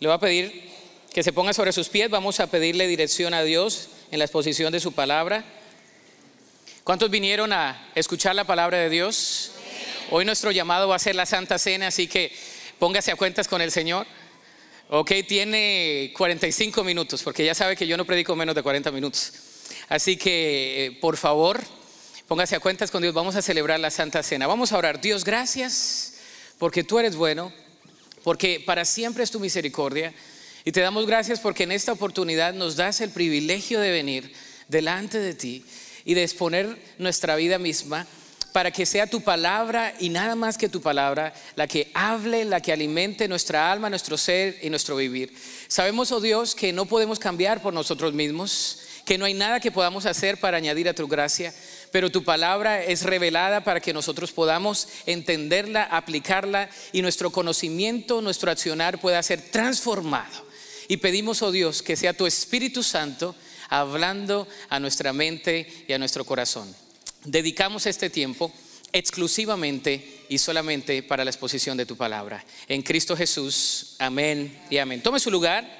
[0.00, 0.62] Le voy a pedir
[1.12, 4.72] que se ponga sobre sus pies, vamos a pedirle dirección a Dios en la exposición
[4.72, 5.44] de su palabra.
[6.84, 9.50] ¿Cuántos vinieron a escuchar la palabra de Dios?
[10.10, 12.32] Hoy nuestro llamado va a ser la Santa Cena, así que
[12.78, 14.06] póngase a cuentas con el Señor.
[14.88, 19.34] Ok, tiene 45 minutos, porque ya sabe que yo no predico menos de 40 minutos.
[19.90, 21.60] Así que, eh, por favor,
[22.26, 23.12] póngase a cuentas con Dios.
[23.12, 24.46] Vamos a celebrar la Santa Cena.
[24.46, 25.02] Vamos a orar.
[25.02, 26.14] Dios, gracias,
[26.58, 27.52] porque tú eres bueno,
[28.22, 30.12] porque para siempre es tu misericordia.
[30.64, 34.32] Y te damos gracias porque en esta oportunidad nos das el privilegio de venir
[34.68, 35.64] delante de ti
[36.04, 38.06] y de exponer nuestra vida misma
[38.52, 42.60] para que sea tu palabra y nada más que tu palabra la que hable, la
[42.60, 45.32] que alimente nuestra alma, nuestro ser y nuestro vivir.
[45.68, 49.70] Sabemos, oh Dios, que no podemos cambiar por nosotros mismos, que no hay nada que
[49.70, 51.54] podamos hacer para añadir a tu gracia,
[51.92, 58.50] pero tu palabra es revelada para que nosotros podamos entenderla, aplicarla y nuestro conocimiento, nuestro
[58.50, 60.48] accionar pueda ser transformado.
[60.88, 63.34] Y pedimos, oh Dios, que sea tu Espíritu Santo
[63.68, 66.74] hablando a nuestra mente y a nuestro corazón
[67.24, 68.52] dedicamos este tiempo
[68.92, 72.44] exclusivamente y solamente para la exposición de tu palabra.
[72.66, 75.02] En Cristo Jesús, amén y amén.
[75.02, 75.79] Tome su lugar.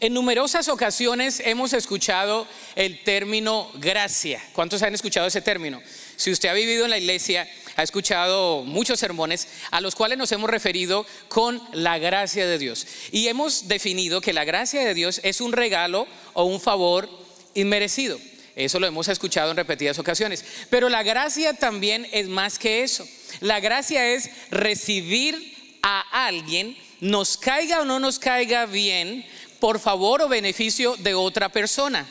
[0.00, 4.42] En numerosas ocasiones hemos escuchado el término gracia.
[4.52, 5.80] ¿Cuántos han escuchado ese término?
[6.16, 10.32] Si usted ha vivido en la iglesia, ha escuchado muchos sermones a los cuales nos
[10.32, 12.86] hemos referido con la gracia de Dios.
[13.12, 17.08] Y hemos definido que la gracia de Dios es un regalo o un favor
[17.54, 18.18] inmerecido.
[18.56, 20.44] Eso lo hemos escuchado en repetidas ocasiones.
[20.70, 23.06] Pero la gracia también es más que eso.
[23.40, 29.26] La gracia es recibir a alguien, nos caiga o no nos caiga bien,
[29.64, 32.06] por favor o beneficio de otra persona.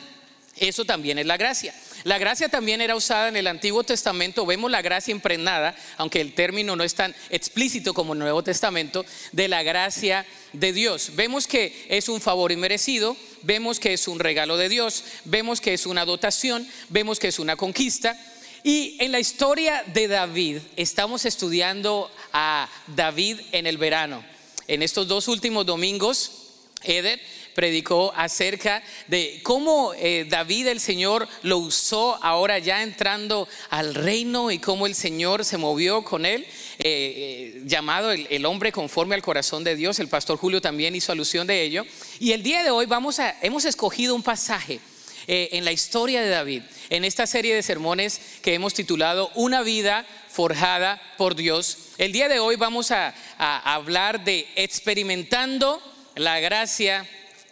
[0.56, 1.72] Eso también es la gracia.
[2.02, 6.34] La gracia también era usada en el Antiguo Testamento, vemos la gracia impregnada, aunque el
[6.34, 11.12] término no es tan explícito como en el Nuevo Testamento, de la gracia de Dios.
[11.14, 15.74] Vemos que es un favor inmerecido, vemos que es un regalo de Dios, vemos que
[15.74, 18.18] es una dotación, vemos que es una conquista.
[18.64, 24.24] Y en la historia de David, estamos estudiando a David en el verano.
[24.66, 26.40] En estos dos últimos domingos,
[26.84, 27.20] Eder
[27.54, 34.50] predicó acerca de cómo eh, David el Señor lo usó ahora ya entrando al reino
[34.50, 36.42] y cómo el Señor se movió con él,
[36.78, 39.98] eh, eh, llamado el, hombre conforme al corazón de Dios.
[39.98, 41.86] El pastor Julio también hizo alusión de ello.
[42.18, 44.80] Y el día de hoy vamos a, hemos escogido un pasaje.
[45.26, 50.04] en la historia de David, en esta serie de sermones que hemos titulado Una vida
[50.28, 51.78] forjada por Dios.
[51.96, 55.80] El día de hoy vamos a hablar de experimentando
[56.14, 57.08] la gracia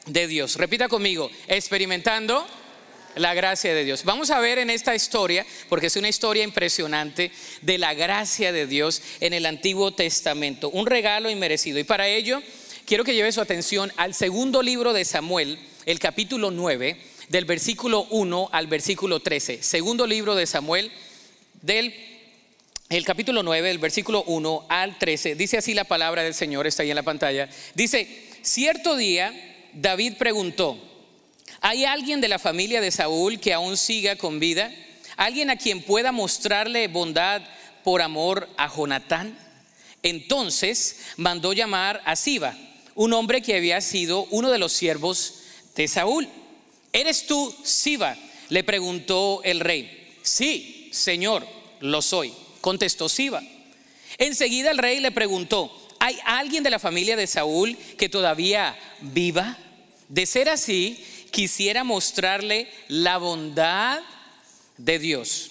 [0.06, 0.56] de Dios.
[0.56, 2.46] Repita conmigo, experimentando
[3.14, 4.04] la gracia de Dios.
[4.04, 7.30] Vamos a ver en esta historia, porque es una historia impresionante,
[7.60, 10.70] de la gracia de Dios en el Antiguo Testamento.
[10.70, 11.78] Un regalo inmerecido.
[11.78, 12.42] Y para ello,
[12.86, 16.96] quiero que lleve su atención al segundo libro de Samuel, el capítulo 9,
[17.28, 19.62] del versículo 1 al versículo 13.
[19.62, 20.90] Segundo libro de Samuel,
[21.60, 21.94] del
[22.88, 25.34] el capítulo 9, del versículo 1 al 13.
[25.34, 27.48] Dice así la palabra del Señor, está ahí en la pantalla.
[27.74, 30.78] Dice, cierto día David preguntó,
[31.60, 34.72] ¿hay alguien de la familia de Saúl que aún siga con vida?
[35.16, 37.42] ¿Alguien a quien pueda mostrarle bondad
[37.84, 39.38] por amor a Jonatán?
[40.02, 42.56] Entonces mandó llamar a Siba,
[42.94, 45.34] un hombre que había sido uno de los siervos
[45.76, 46.28] de Saúl.
[46.92, 48.16] ¿Eres tú Siba?
[48.48, 50.16] Le preguntó el rey.
[50.22, 51.46] Sí, señor,
[51.80, 53.42] lo soy, contestó Siba.
[54.18, 59.56] Enseguida el rey le preguntó, ¿hay alguien de la familia de Saúl que todavía viva?
[60.12, 64.02] De ser así, quisiera mostrarle la bondad
[64.76, 65.50] de Dios.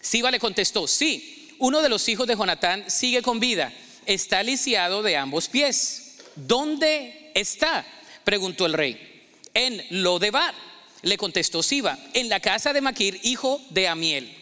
[0.00, 3.72] Siba le contestó, sí, uno de los hijos de Jonatán sigue con vida,
[4.06, 6.18] está lisiado de ambos pies.
[6.36, 7.84] ¿Dónde está?
[8.22, 9.24] preguntó el rey.
[9.54, 10.54] En Lodebar,
[11.02, 14.32] le contestó Siba, en la casa de Maquir, hijo de Amiel.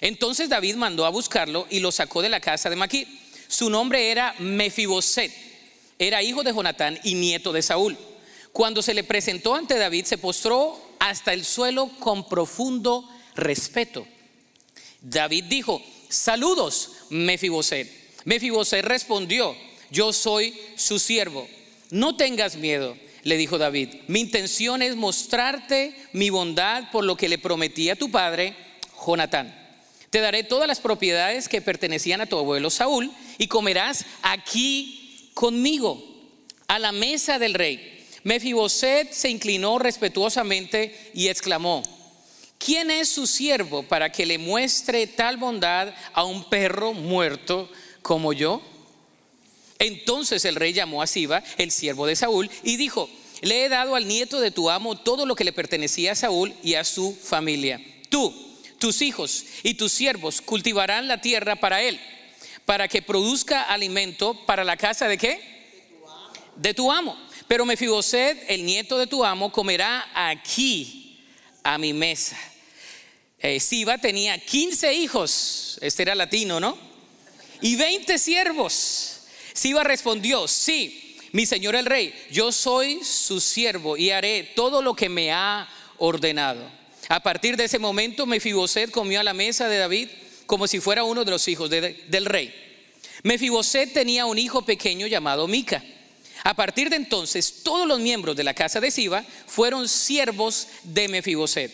[0.00, 3.06] Entonces David mandó a buscarlo y lo sacó de la casa de Maquir.
[3.48, 5.30] Su nombre era Mefiboset,
[5.98, 7.98] era hijo de Jonatán y nieto de Saúl.
[8.58, 14.04] Cuando se le presentó ante David, se postró hasta el suelo con profundo respeto.
[15.00, 17.88] David dijo, saludos, Mefiboset.
[18.24, 19.54] Mefiboset respondió,
[19.92, 21.46] yo soy su siervo.
[21.90, 23.90] No tengas miedo, le dijo David.
[24.08, 28.56] Mi intención es mostrarte mi bondad por lo que le prometí a tu padre,
[29.06, 29.56] Jonatán.
[30.10, 36.02] Te daré todas las propiedades que pertenecían a tu abuelo Saúl y comerás aquí conmigo,
[36.66, 37.97] a la mesa del rey.
[38.28, 41.82] Mefiboset se inclinó respetuosamente y exclamó:
[42.58, 47.70] ¿Quién es su siervo para que le muestre tal bondad a un perro muerto
[48.02, 48.60] como yo?
[49.78, 53.08] Entonces el rey llamó a Siba, el siervo de Saúl, y dijo,
[53.40, 56.52] le he dado al nieto de tu amo todo lo que le pertenecía a Saúl
[56.62, 57.80] y a su familia.
[58.10, 58.34] Tú,
[58.78, 61.98] tus hijos y tus siervos cultivarán la tierra para él,
[62.66, 65.40] para que produzca alimento para la casa de qué?
[66.56, 67.16] De tu amo.
[67.48, 71.18] Pero Mefiboset, el nieto de tu amo, comerá aquí
[71.62, 72.38] a mi mesa.
[73.38, 76.76] Eh, Siba tenía 15 hijos, este era latino, ¿no?
[77.62, 79.22] Y 20 siervos.
[79.54, 84.94] Siba respondió, sí, mi señor el rey, yo soy su siervo y haré todo lo
[84.94, 86.70] que me ha ordenado.
[87.08, 90.08] A partir de ese momento, Mefiboset comió a la mesa de David
[90.46, 92.54] como si fuera uno de los hijos del rey.
[93.22, 95.82] Mefiboset tenía un hijo pequeño llamado Mica.
[96.48, 101.06] A partir de entonces, todos los miembros de la casa de Siba fueron siervos de
[101.06, 101.70] Mefiboset.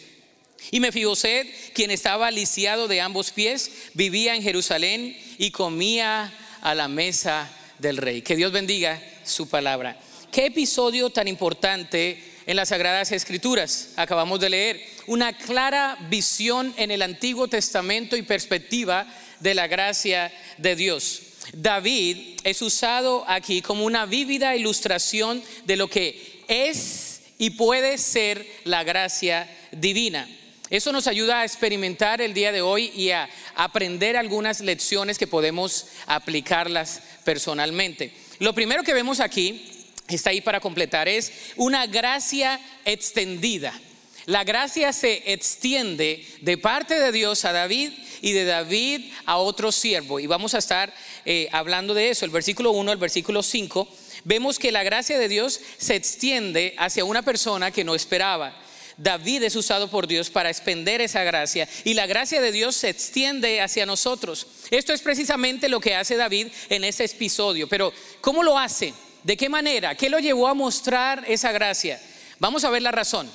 [0.72, 6.88] Y Mefiboset, quien estaba lisiado de ambos pies, vivía en Jerusalén y comía a la
[6.88, 7.48] mesa
[7.78, 8.22] del rey.
[8.22, 9.96] Que Dios bendiga su palabra.
[10.32, 13.90] Qué episodio tan importante en las Sagradas Escrituras.
[13.94, 19.06] Acabamos de leer una clara visión en el Antiguo Testamento y perspectiva
[19.38, 21.22] de la gracia de Dios.
[21.52, 28.46] David es usado aquí como una vívida ilustración de lo que es y puede ser
[28.64, 30.28] la gracia divina.
[30.70, 35.26] Eso nos ayuda a experimentar el día de hoy y a aprender algunas lecciones que
[35.26, 38.12] podemos aplicarlas personalmente.
[38.38, 39.70] Lo primero que vemos aquí,
[40.08, 43.78] está ahí para completar, es una gracia extendida.
[44.26, 47.92] La gracia se extiende de parte de Dios a David
[48.24, 50.18] y de David a otro siervo.
[50.18, 50.90] Y vamos a estar
[51.26, 52.24] eh, hablando de eso.
[52.24, 53.86] El versículo 1 al versículo 5,
[54.24, 58.56] vemos que la gracia de Dios se extiende hacia una persona que no esperaba.
[58.96, 62.88] David es usado por Dios para expender esa gracia y la gracia de Dios se
[62.88, 64.46] extiende hacia nosotros.
[64.70, 67.68] Esto es precisamente lo que hace David en ese episodio.
[67.68, 67.92] Pero
[68.22, 68.94] ¿cómo lo hace?
[69.22, 69.96] ¿De qué manera?
[69.96, 72.00] ¿Qué lo llevó a mostrar esa gracia?
[72.38, 73.30] Vamos a ver la razón.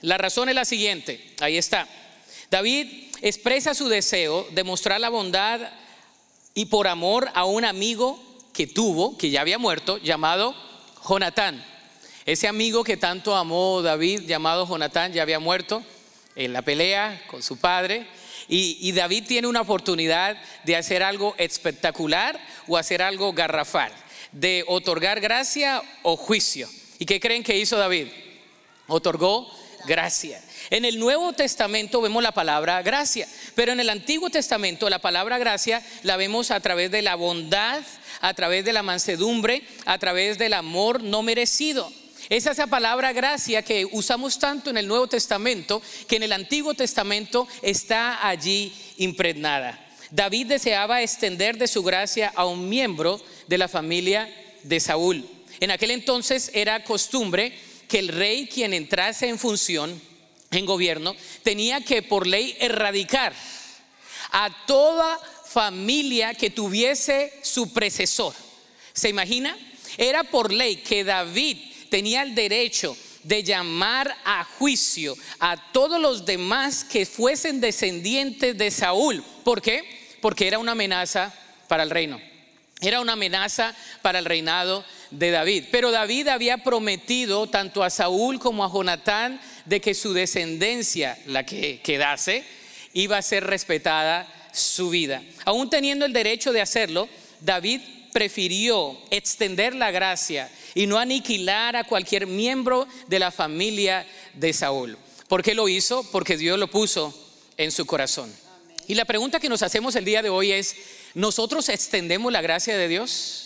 [0.00, 1.34] La razón es la siguiente.
[1.38, 1.86] Ahí está.
[2.50, 5.58] David expresa su deseo de mostrar la bondad
[6.52, 8.22] y por amor a un amigo
[8.52, 10.54] que tuvo, que ya había muerto, llamado
[11.08, 11.64] Jonatán.
[12.26, 15.82] Ese amigo que tanto amó David, llamado Jonatán, ya había muerto
[16.36, 18.06] en la pelea con su padre.
[18.46, 22.38] Y, David tiene una oportunidad de hacer algo espectacular
[22.68, 23.90] o hacer algo garrafal,
[24.32, 26.68] de otorgar gracia o juicio.
[26.98, 28.08] ¿Y qué creen que hizo David?
[28.86, 29.50] Otorgó
[29.86, 30.42] gracia.
[30.70, 35.38] En el Nuevo Testamento vemos la palabra gracia, pero en el Antiguo Testamento la palabra
[35.38, 37.82] gracia la vemos a través de la bondad,
[38.20, 41.92] a través de la mansedumbre, a través del amor no merecido.
[42.30, 46.72] Es esa palabra gracia que usamos tanto en el Nuevo Testamento que en el Antiguo
[46.72, 49.78] Testamento está allí impregnada.
[50.10, 54.32] David deseaba extender de su gracia a un miembro de la familia
[54.62, 55.28] de Saúl.
[55.60, 57.52] En aquel entonces era costumbre
[57.88, 60.00] que el rey quien entrase en función,
[60.58, 63.34] en gobierno, tenía que por ley erradicar
[64.30, 68.34] a toda familia que tuviese su precesor.
[68.92, 69.56] ¿Se imagina?
[69.96, 71.58] Era por ley que David
[71.88, 78.70] tenía el derecho de llamar a juicio a todos los demás que fuesen descendientes de
[78.70, 79.24] Saúl.
[79.44, 80.16] ¿Por qué?
[80.20, 81.32] Porque era una amenaza
[81.68, 82.20] para el reino.
[82.80, 85.64] Era una amenaza para el reinado de David.
[85.70, 91.44] Pero David había prometido tanto a Saúl como a Jonatán de que su descendencia, la
[91.44, 92.44] que quedase,
[92.92, 95.22] iba a ser respetada su vida.
[95.44, 97.08] Aún teniendo el derecho de hacerlo,
[97.40, 97.80] David
[98.12, 104.96] prefirió extender la gracia y no aniquilar a cualquier miembro de la familia de Saúl.
[105.28, 106.08] ¿Por qué lo hizo?
[106.12, 107.12] Porque Dios lo puso
[107.56, 108.32] en su corazón.
[108.86, 110.76] Y la pregunta que nos hacemos el día de hoy es,
[111.14, 113.43] ¿nosotros extendemos la gracia de Dios?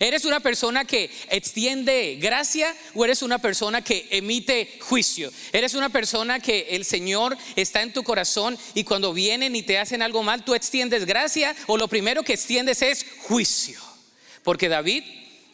[0.00, 5.32] ¿Eres una persona que extiende gracia o eres una persona que emite juicio?
[5.52, 9.78] ¿Eres una persona que el Señor está en tu corazón y cuando vienen y te
[9.78, 13.80] hacen algo mal, tú extiendes gracia o lo primero que extiendes es juicio?
[14.42, 15.04] Porque David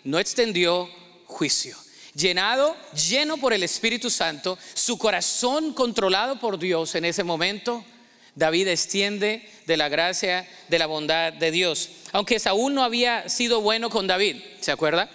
[0.04, 0.90] no extendió
[1.26, 1.76] juicio.
[2.14, 2.76] Llenado,
[3.08, 7.84] lleno por el Espíritu Santo, su corazón controlado por Dios en ese momento,
[8.34, 11.88] David extiende de la gracia, de la bondad de Dios.
[12.12, 15.10] Aunque Saúl no había sido bueno con David, ¿se acuerda?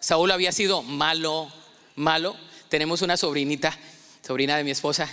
[0.00, 1.50] Saúl había sido malo,
[1.96, 2.36] malo.
[2.68, 3.76] Tenemos una sobrinita,
[4.24, 5.08] sobrina de mi esposa,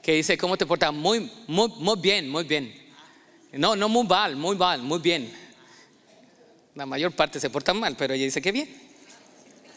[0.00, 0.92] que dice, ¿cómo te portas?
[0.92, 2.72] Muy, muy, muy bien, muy bien.
[3.52, 5.32] No, no muy mal, muy mal, muy bien.
[6.76, 8.92] La mayor parte se portan mal, pero ella dice que bien.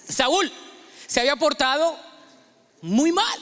[0.08, 0.52] Saúl
[1.08, 1.98] se había portado
[2.82, 3.40] muy mal.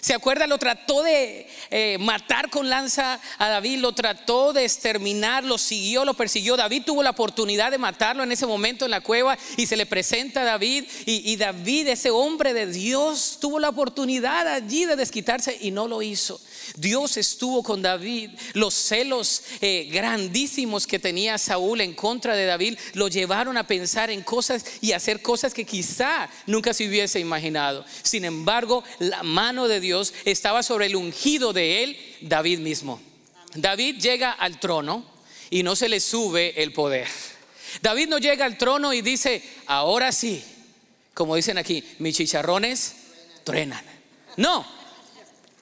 [0.00, 0.46] ¿Se acuerda?
[0.46, 6.04] Lo trató de eh, matar con lanza a David, lo trató de exterminar, lo siguió,
[6.04, 6.56] lo persiguió.
[6.56, 9.86] David tuvo la oportunidad de matarlo en ese momento en la cueva y se le
[9.86, 10.84] presenta a David.
[11.06, 15.86] Y, y David, ese hombre de Dios, tuvo la oportunidad allí de desquitarse y no
[15.86, 16.40] lo hizo.
[16.76, 18.30] Dios estuvo con David.
[18.54, 24.10] Los celos eh, grandísimos que tenía Saúl en contra de David lo llevaron a pensar
[24.10, 27.84] en cosas y hacer cosas que quizá nunca se hubiese imaginado.
[28.02, 33.00] Sin embargo, la mano de Dios estaba sobre el ungido de él, David mismo.
[33.54, 35.04] David llega al trono
[35.50, 37.08] y no se le sube el poder.
[37.82, 40.42] David no llega al trono y dice, ahora sí,
[41.14, 42.94] como dicen aquí, mis chicharrones
[43.44, 43.84] truenan.
[44.36, 44.66] No,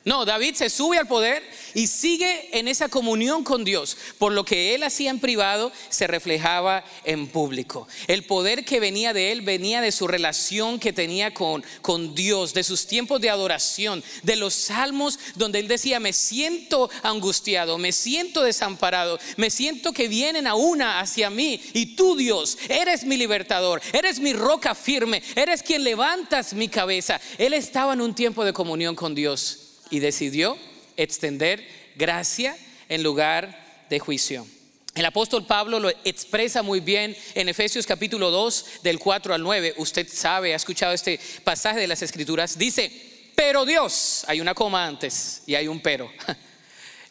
[0.05, 1.43] no, David se sube al poder
[1.75, 3.97] y sigue en esa comunión con Dios.
[4.17, 7.87] Por lo que él hacía en privado se reflejaba en público.
[8.07, 12.55] El poder que venía de él venía de su relación que tenía con, con Dios,
[12.55, 17.93] de sus tiempos de adoración, de los salmos donde él decía, me siento angustiado, me
[17.93, 21.61] siento desamparado, me siento que vienen a una hacia mí.
[21.75, 27.21] Y tú Dios, eres mi libertador, eres mi roca firme, eres quien levantas mi cabeza.
[27.37, 30.57] Él estaba en un tiempo de comunión con Dios y decidió
[30.97, 31.67] extender
[31.97, 32.57] gracia
[32.89, 34.47] en lugar de juicio.
[34.95, 39.75] El apóstol Pablo lo expresa muy bien en Efesios capítulo 2 del 4 al 9.
[39.77, 42.59] Usted sabe, ha escuchado este pasaje de las escrituras.
[42.59, 42.91] Dice,
[43.37, 46.11] pero Dios, hay una coma antes y hay un pero.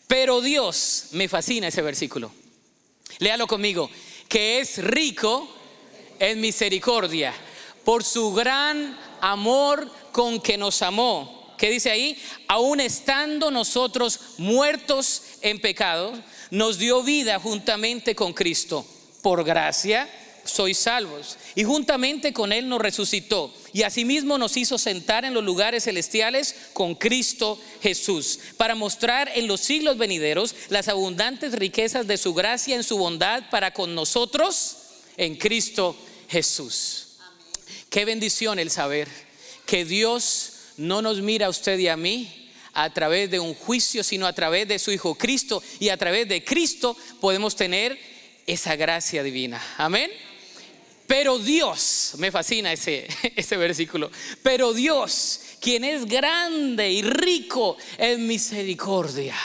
[0.07, 2.31] Pero Dios, me fascina ese versículo.
[3.19, 3.89] Léalo conmigo,
[4.29, 5.53] que es rico
[6.17, 7.34] en misericordia
[7.84, 12.22] por su gran amor con que nos amó ¿Qué dice ahí?
[12.48, 16.14] Aún estando nosotros muertos en pecado,
[16.52, 18.86] nos dio vida juntamente con Cristo.
[19.22, 20.08] Por gracia
[20.48, 21.38] sois salvos.
[21.56, 23.54] Y juntamente con Él nos resucitó.
[23.74, 29.48] Y asimismo nos hizo sentar en los lugares celestiales con Cristo Jesús, para mostrar en
[29.48, 34.78] los siglos venideros las abundantes riquezas de su gracia en su bondad para con nosotros
[35.18, 35.96] en Cristo
[36.30, 37.08] Jesús.
[37.90, 39.08] Qué bendición el saber
[39.66, 44.03] que Dios no nos mira a usted y a mí a través de un juicio,
[44.03, 45.63] sino a través de su Hijo Cristo.
[45.79, 47.98] Y a través de Cristo podemos tener
[48.46, 49.62] esa gracia divina.
[49.77, 50.12] Amén.
[51.07, 54.12] Pero Dios, me fascina ese, ese versículo,
[54.43, 59.36] pero Dios, quien es grande y rico en misericordia,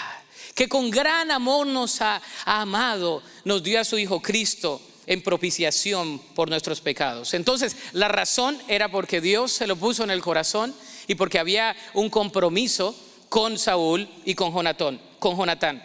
[0.55, 5.23] que con gran amor nos ha, ha amado, nos dio a su Hijo Cristo en
[5.23, 7.33] propiciación por nuestros pecados.
[7.33, 10.75] Entonces, la razón era porque Dios se lo puso en el corazón
[11.07, 12.95] y porque había un compromiso
[13.29, 15.01] con Saúl y con Jonatán.
[15.19, 15.85] Con Jonatán.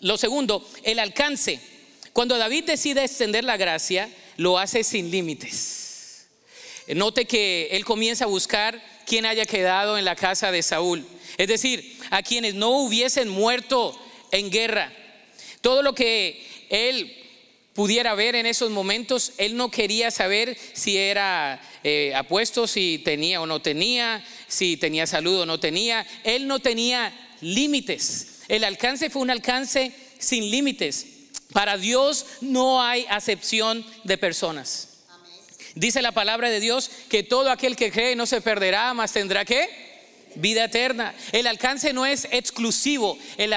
[0.00, 1.60] Lo segundo, el alcance.
[2.12, 6.26] Cuando David decide extender la gracia, lo hace sin límites.
[6.88, 11.06] Note que él comienza a buscar quien haya quedado en la casa de Saúl.
[11.36, 13.98] Es decir, a quienes no hubiesen muerto
[14.30, 14.92] en guerra.
[15.60, 17.25] Todo lo que él
[17.76, 19.34] pudiera ver en esos momentos.
[19.38, 25.06] Él no quería saber si era eh, apuesto, si tenía o no tenía, si tenía
[25.06, 26.04] salud o no tenía.
[26.24, 28.40] Él no tenía límites.
[28.48, 31.06] El alcance fue un alcance sin límites.
[31.52, 34.88] Para Dios no hay acepción de personas.
[35.74, 39.44] Dice la palabra de Dios que todo aquel que cree no se perderá, más tendrá
[39.44, 39.86] que
[40.36, 41.14] vida eterna.
[41.32, 43.52] El alcance no es exclusivo, el,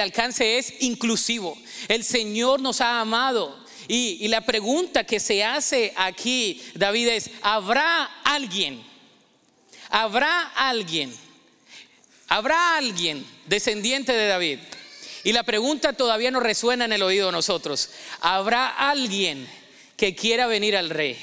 [0.00, 1.56] alcance es inclusivo.
[1.88, 8.04] El Señor nos ha amado y, la pregunta que se hace aquí, David, es, ¿habrá
[8.24, 8.82] alguien?
[9.90, 11.14] ¿Habrá alguien?
[12.28, 14.58] ¿Habrá alguien descendiente de David?
[15.24, 17.90] Y la pregunta todavía no resuena en el oído de nosotros.
[18.20, 19.46] ¿Habrá alguien
[19.96, 21.16] que quiera venir al rey?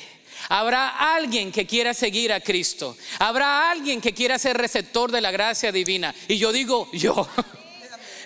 [0.47, 2.97] Habrá alguien que quiera seguir a Cristo.
[3.19, 6.13] Habrá alguien que quiera ser receptor de la gracia divina.
[6.27, 7.27] Y yo digo, yo.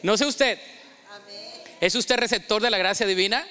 [0.04, 0.60] No sé usted.
[1.80, 3.48] ¿Es usted receptor de la gracia divina?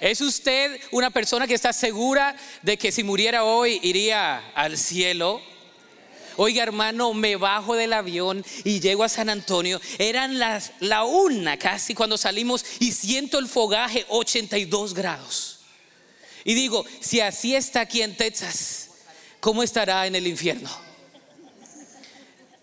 [0.00, 5.40] ¿Es usted una persona que está segura de que si muriera hoy iría al cielo?
[6.36, 9.80] Oiga hermano, me bajo del avión y llego a San Antonio.
[9.98, 15.60] Eran las, la una casi cuando salimos y siento el fogaje 82 grados.
[16.44, 18.90] Y digo, si así está aquí en Texas,
[19.40, 20.70] ¿cómo estará en el infierno?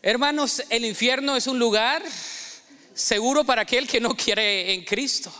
[0.03, 2.03] Hermanos, el infierno es un lugar
[2.93, 5.31] seguro para aquel que no quiere en Cristo.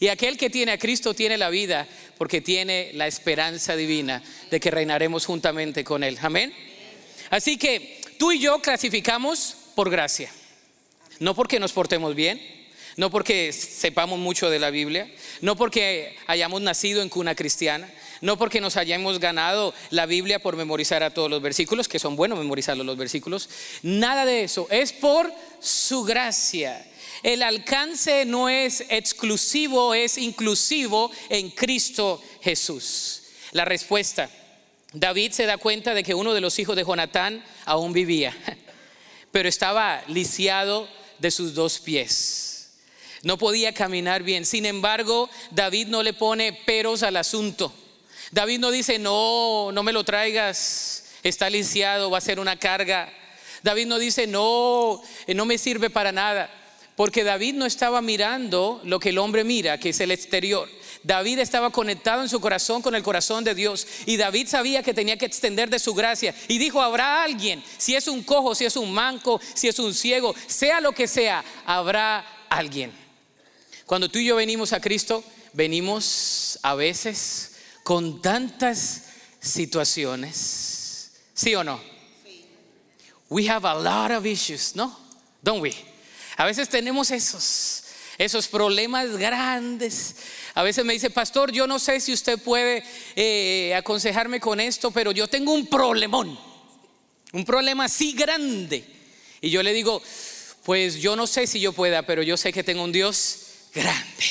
[0.00, 4.58] Y aquel que tiene a Cristo tiene la vida porque tiene la esperanza divina de
[4.58, 6.18] que reinaremos juntamente con Él.
[6.22, 6.54] Amén.
[7.28, 10.32] Así que tú y yo clasificamos por gracia.
[11.18, 12.40] No porque nos portemos bien,
[12.96, 15.06] no porque sepamos mucho de la Biblia,
[15.42, 17.92] no porque hayamos nacido en cuna cristiana,
[18.22, 22.16] no porque nos hayamos ganado la Biblia por memorizar a todos los versículos, que son
[22.16, 23.50] buenos memorizar los versículos,
[23.82, 25.30] nada de eso, es por
[25.60, 26.86] su gracia.
[27.22, 33.22] El alcance no es exclusivo, es inclusivo en Cristo Jesús.
[33.52, 34.30] La respuesta,
[34.92, 38.36] David se da cuenta de que uno de los hijos de Jonatán aún vivía,
[39.32, 42.50] pero estaba lisiado de sus dos pies.
[43.22, 44.46] No podía caminar bien.
[44.46, 47.72] Sin embargo, David no le pone peros al asunto.
[48.30, 53.12] David no dice, no, no me lo traigas, está lisiado, va a ser una carga.
[53.62, 56.50] David no dice, no, no me sirve para nada.
[57.00, 60.68] Porque David no estaba mirando lo que el hombre mira, que es el exterior.
[61.02, 63.86] David estaba conectado en su corazón con el corazón de Dios.
[64.04, 66.34] Y David sabía que tenía que extender de su gracia.
[66.46, 69.94] Y dijo, habrá alguien, si es un cojo, si es un manco, si es un
[69.94, 72.92] ciego, sea lo que sea, habrá alguien.
[73.86, 77.52] Cuando tú y yo venimos a Cristo, venimos a veces
[77.82, 79.04] con tantas
[79.40, 81.12] situaciones.
[81.32, 81.80] ¿Sí o no?
[83.30, 84.94] We have a lot of issues, ¿no?
[85.42, 85.89] Don't we?
[86.40, 87.82] A veces tenemos esos,
[88.16, 90.16] esos problemas grandes.
[90.54, 92.82] A veces me dice, pastor, yo no sé si usted puede
[93.14, 96.40] eh, aconsejarme con esto, pero yo tengo un problemón,
[97.34, 98.82] un problema así grande.
[99.42, 100.00] Y yo le digo,
[100.64, 103.40] pues yo no sé si yo pueda, pero yo sé que tengo un Dios
[103.74, 104.24] grande.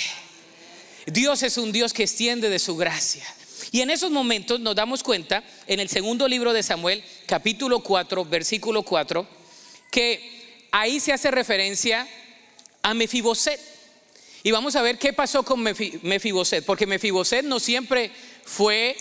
[1.05, 3.23] Dios es un Dios que extiende de su gracia.
[3.71, 8.25] Y en esos momentos nos damos cuenta, en el segundo libro de Samuel, capítulo 4,
[8.25, 9.27] versículo 4,
[9.91, 10.38] que
[10.71, 12.07] ahí se hace referencia
[12.81, 13.59] a Mefiboset.
[14.43, 18.11] Y vamos a ver qué pasó con Mefiboset, porque Mefiboset no siempre
[18.45, 18.95] fue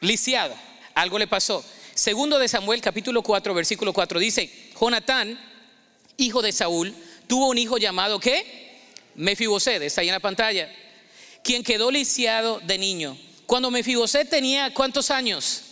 [0.00, 0.54] lisiado,
[0.94, 1.64] algo le pasó.
[1.94, 5.38] Segundo de Samuel, capítulo 4, versículo 4, dice, Jonatán,
[6.16, 6.94] hijo de Saúl,
[7.26, 8.78] tuvo un hijo llamado ¿qué?
[9.16, 10.72] Mefiboset, está ahí en la pantalla,
[11.42, 13.18] quien quedó lisiado de niño.
[13.46, 15.62] Cuando Mefiboset tenía cuántos años?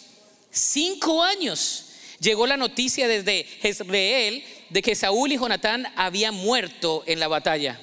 [0.50, 1.84] Cinco años.
[2.18, 7.80] Llegó la noticia desde Jezreel de que Saúl y Jonatán habían muerto en la batalla.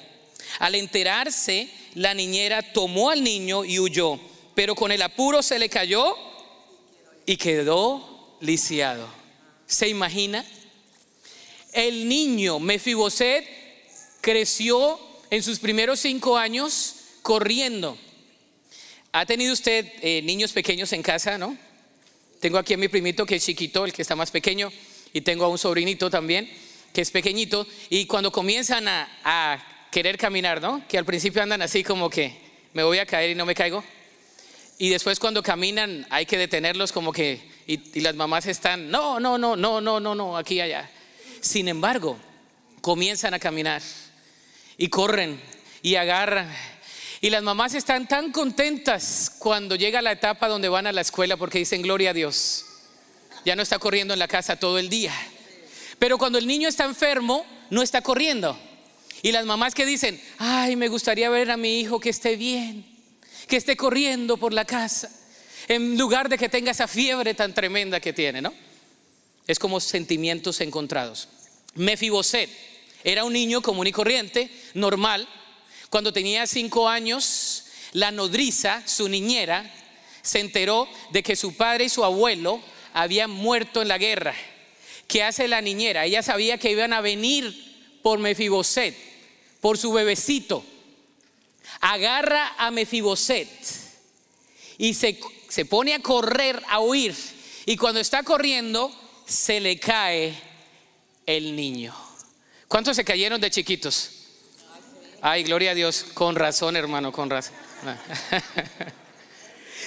[0.58, 4.20] Al enterarse, la niñera tomó al niño y huyó,
[4.54, 6.16] pero con el apuro se le cayó
[7.24, 9.08] y quedó lisiado.
[9.66, 10.44] ¿Se imagina?
[11.72, 13.44] El niño Mefiboset
[14.20, 14.98] creció
[15.30, 17.98] en sus primeros cinco años corriendo.
[19.12, 21.56] ¿Ha tenido usted eh, niños pequeños en casa, no?
[22.40, 24.70] Tengo aquí a mi primito que es chiquito, el que está más pequeño,
[25.12, 26.48] y tengo a un sobrinito también
[26.96, 30.82] que es pequeñito, y cuando comienzan a, querer caminar, ¿no?
[30.88, 32.34] Que al principio andan así como que
[32.72, 33.84] me voy a caer y no me caigo.
[34.78, 39.20] Y después cuando caminan hay que detenerlos como que, y, y las mamás están, no,
[39.20, 40.88] no, no, no, no, no, no, aquí, allá.
[41.42, 42.16] Sin embargo,
[42.80, 43.82] comienzan a caminar
[44.78, 45.38] y corren
[45.82, 46.50] y agarran
[47.20, 51.36] y las mamás están tan contentas cuando llega la etapa donde van a la escuela
[51.36, 52.64] porque dicen, gloria a Dios,
[53.44, 55.12] ya no está corriendo en la casa todo el día.
[55.98, 58.58] Pero cuando el niño está enfermo, no está corriendo.
[59.22, 62.86] Y las mamás que dicen, ay, me gustaría ver a mi hijo que esté bien,
[63.48, 65.10] que esté corriendo por la casa,
[65.68, 68.52] en lugar de que tenga esa fiebre tan tremenda que tiene, ¿no?
[69.46, 71.28] Es como sentimientos encontrados.
[71.74, 72.50] Mefiboset
[73.04, 75.28] era un niño común y corriente, normal,
[75.90, 79.72] cuando tenía cinco años, la nodriza, su niñera,
[80.22, 82.60] se enteró de que su padre y su abuelo
[82.92, 84.34] habían muerto en la guerra.
[85.06, 86.04] ¿Qué hace la niñera?
[86.04, 88.96] Ella sabía que iban a venir por Mefiboset,
[89.60, 90.64] por su bebecito.
[91.80, 93.48] Agarra a Mefiboset
[94.78, 97.14] y se, se pone a correr, a huir.
[97.66, 98.92] Y cuando está corriendo,
[99.26, 100.34] se le cae
[101.26, 101.94] el niño.
[102.68, 104.10] ¿Cuántos se cayeron de chiquitos?
[105.20, 106.04] Ay, gloria a Dios.
[106.14, 107.54] Con razón, hermano, con razón.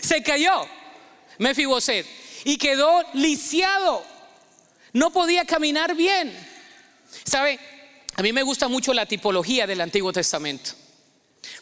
[0.01, 0.67] Se cayó
[1.37, 2.05] Mefiboset
[2.45, 4.03] y quedó lisiado.
[4.93, 6.33] No podía caminar bien.
[7.25, 7.59] ¿Sabe?
[8.15, 10.71] A mí me gusta mucho la tipología del Antiguo Testamento.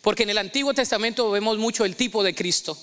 [0.02, 2.78] Porque en el Antiguo Testamento vemos mucho el tipo de Cristo.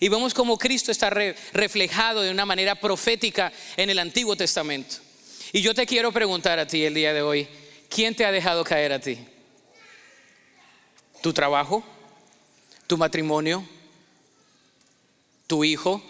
[0.00, 4.96] Y vemos cómo Cristo está reflejado de una manera profética en el Antiguo Testamento.
[5.52, 7.48] Y yo te quiero preguntar a ti el día de hoy,
[7.88, 9.18] ¿quién te ha dejado caer a ti?
[11.24, 11.82] tu trabajo,
[12.86, 13.66] tu matrimonio,
[15.46, 16.02] tu hijo,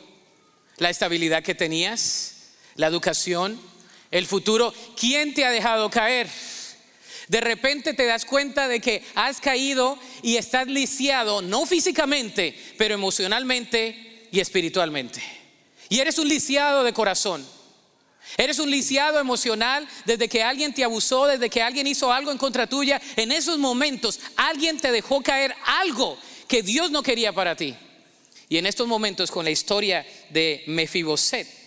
[0.79, 2.34] la estabilidad que tenías,
[2.77, 3.61] la educación,
[4.11, 4.73] el futuro.
[4.97, 6.29] ¿Quién te ha dejado caer?
[7.29, 12.95] De repente te das cuenta de que has caído y estás lisiado, no físicamente, pero
[12.95, 15.23] emocionalmente y espiritualmente.
[15.89, 17.47] Y eres un lisiado de corazón.
[18.37, 22.39] Eres un lisiado emocional desde que alguien te abusó, desde que alguien hizo algo en
[22.39, 23.01] contra tuya.
[23.17, 27.75] En esos momentos alguien te dejó caer algo que Dios no quería para ti.
[28.49, 31.64] Y en estos momentos con la historia de Mefiboset,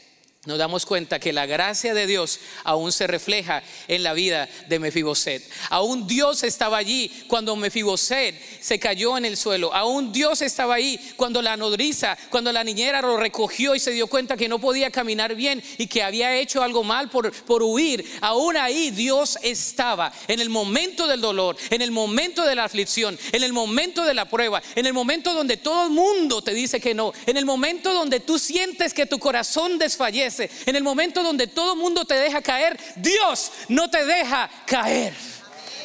[0.47, 4.79] nos damos cuenta que la gracia de Dios aún se refleja en la vida de
[4.79, 5.43] Mefiboset.
[5.69, 9.73] Aún Dios estaba allí cuando Mefiboset se cayó en el suelo.
[9.73, 14.07] Aún Dios estaba ahí cuando la nodriza, cuando la niñera lo recogió y se dio
[14.07, 18.09] cuenta que no podía caminar bien y que había hecho algo mal por, por huir.
[18.21, 23.19] Aún ahí Dios estaba en el momento del dolor, en el momento de la aflicción,
[23.33, 26.79] en el momento de la prueba, en el momento donde todo el mundo te dice
[26.79, 31.23] que no, en el momento donde tú sientes que tu corazón desfallece en el momento
[31.23, 35.13] donde todo mundo te deja caer, Dios no te deja caer.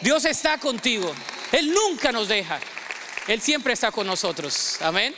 [0.00, 1.12] Dios está contigo.
[1.52, 2.58] Él nunca nos deja.
[3.28, 4.76] Él siempre está con nosotros.
[4.80, 5.14] Amén.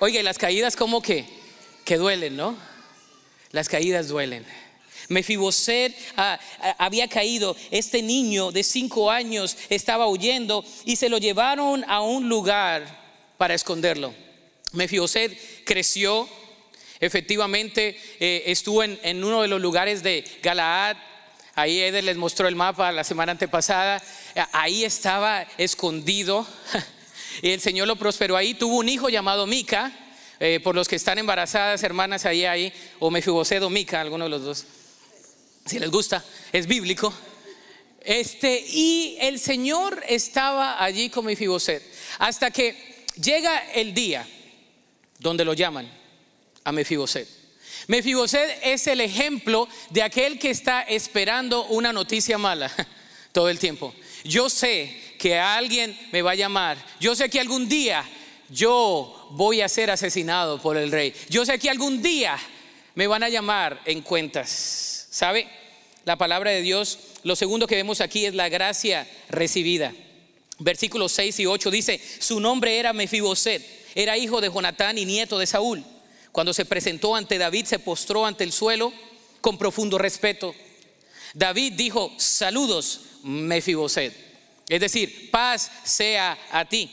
[0.00, 1.26] Oiga, las caídas como que,
[1.84, 2.56] que duelen, ¿no?
[3.52, 4.44] Las caídas duelen.
[5.08, 5.94] Mefiboset
[6.78, 12.28] había caído, este niño de cinco años estaba huyendo y se lo llevaron a un
[12.28, 13.00] lugar
[13.36, 14.14] para esconderlo.
[14.72, 16.28] Mefiboset creció,
[17.00, 20.98] Efectivamente, eh, estuvo en, uno de los lugares de Galaad.
[21.54, 24.02] Ahí Eder les mostró el mapa la semana antepasada.
[24.34, 26.46] Eh, ahí estaba escondido.
[27.40, 28.52] Y el Señor lo prosperó ahí.
[28.52, 29.90] Tuvo un hijo llamado Mica.
[30.40, 34.42] Eh, por los que están embarazadas, hermanas, ahí, o Mefiboset o Mica, alguno de los
[34.42, 34.66] dos.
[35.66, 37.12] Si les gusta, es bíblico.
[38.00, 41.82] Este, y el Señor estaba allí con Mefiboset.
[42.18, 44.26] Hasta que llega el día
[45.18, 45.99] donde lo llaman
[46.64, 47.28] a Mefiboset.
[47.86, 52.70] Mefiboset es el ejemplo de aquel que está esperando una noticia mala
[53.32, 53.94] todo el tiempo.
[54.24, 56.76] Yo sé que alguien me va a llamar.
[57.00, 58.04] Yo sé que algún día
[58.48, 61.14] yo voy a ser asesinado por el rey.
[61.28, 62.38] Yo sé que algún día
[62.94, 65.06] me van a llamar en cuentas.
[65.10, 65.48] ¿Sabe?
[66.04, 69.92] La palabra de Dios, lo segundo que vemos aquí es la gracia recibida.
[70.58, 75.38] Versículos 6 y 8 dice, su nombre era Mefiboset, era hijo de Jonatán y nieto
[75.38, 75.84] de Saúl.
[76.32, 78.92] Cuando se presentó ante David, se postró ante el suelo
[79.40, 80.54] con profundo respeto.
[81.34, 84.14] David dijo, saludos, Mefiboset.
[84.68, 86.90] Es decir, paz sea a ti.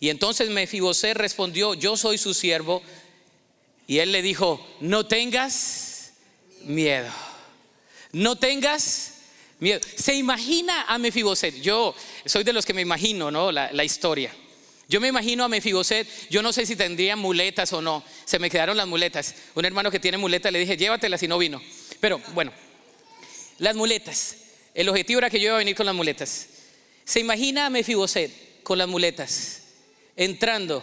[0.00, 2.82] Y entonces Mefiboset respondió, yo soy su siervo.
[3.86, 6.12] Y él le dijo, no tengas
[6.64, 7.10] miedo.
[8.12, 9.14] No tengas
[9.58, 9.80] miedo.
[9.96, 11.60] Se imagina a Mefiboset.
[11.62, 11.94] Yo
[12.26, 13.50] soy de los que me imagino, ¿no?
[13.50, 14.34] La, la historia.
[14.88, 18.48] Yo me imagino a Mefiboset, yo no sé si tendría muletas o no, se me
[18.48, 19.34] quedaron las muletas.
[19.54, 21.62] Un hermano que tiene muletas le dije, llévatelas y no vino.
[22.00, 22.52] Pero bueno,
[23.58, 24.36] las muletas.
[24.72, 26.46] El objetivo era que yo iba a venir con las muletas.
[27.04, 29.62] Se imagina a Mefiboset con las muletas,
[30.16, 30.82] entrando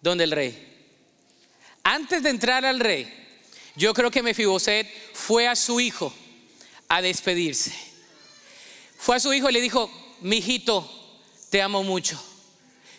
[0.00, 0.56] donde el rey.
[1.82, 3.12] Antes de entrar al rey,
[3.74, 6.14] yo creo que Mefiboset fue a su hijo
[6.88, 7.72] a despedirse.
[8.98, 10.88] Fue a su hijo y le dijo, mi hijito,
[11.50, 12.22] te amo mucho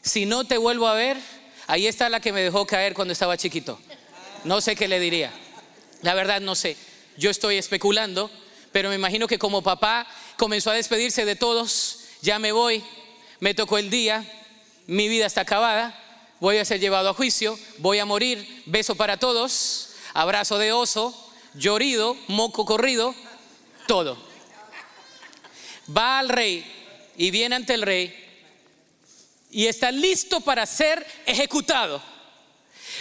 [0.06, 1.18] si no te vuelvo a ver,
[1.66, 3.80] ahí está la que me dejó caer cuando estaba chiquito.
[4.44, 5.34] No sé qué le diría.
[6.04, 6.78] La verdad no sé.
[7.18, 8.30] Yo estoy especulando,
[8.72, 10.06] pero me imagino que como papá
[10.38, 12.84] comenzó a despedirse de todos, ya me voy,
[13.40, 14.24] me tocó el día,
[14.86, 16.00] mi vida está acabada,
[16.40, 21.16] voy a ser llevado a juicio, voy a morir, beso para todos, abrazo de oso,
[21.56, 23.16] llorido, moco corrido,
[23.88, 24.18] todo.
[25.96, 26.64] Va al rey
[27.18, 28.25] y viene ante el rey
[29.56, 32.04] y está listo para ser ejecutado.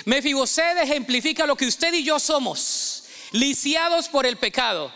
[0.05, 4.93] Mefiboset ejemplifica lo que usted y yo somos, lisiados por el pecado,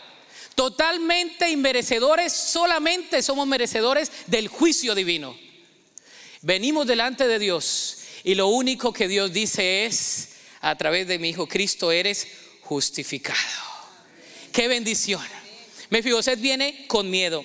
[0.55, 5.37] totalmente inmerecedores, solamente somos merecedores del juicio divino.
[6.43, 10.29] Venimos delante de Dios y lo único que Dios dice es,
[10.61, 12.29] a través de mi Hijo Cristo eres
[12.61, 13.37] justificado.
[14.53, 15.27] Qué bendición.
[15.91, 17.45] Mefiboset viene con miedo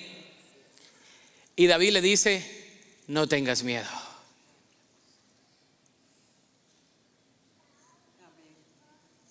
[1.56, 2.64] y David le dice,
[3.08, 4.03] no tengas miedo.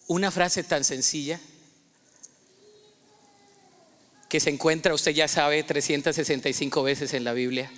[0.08, 1.39] Una frase tan sencilla
[4.28, 7.72] que se encuentra, usted ya sabe, 365 veces en la Biblia.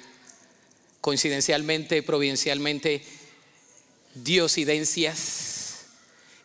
[1.02, 3.04] Coincidencialmente, providencialmente,
[4.16, 5.82] diosidencias,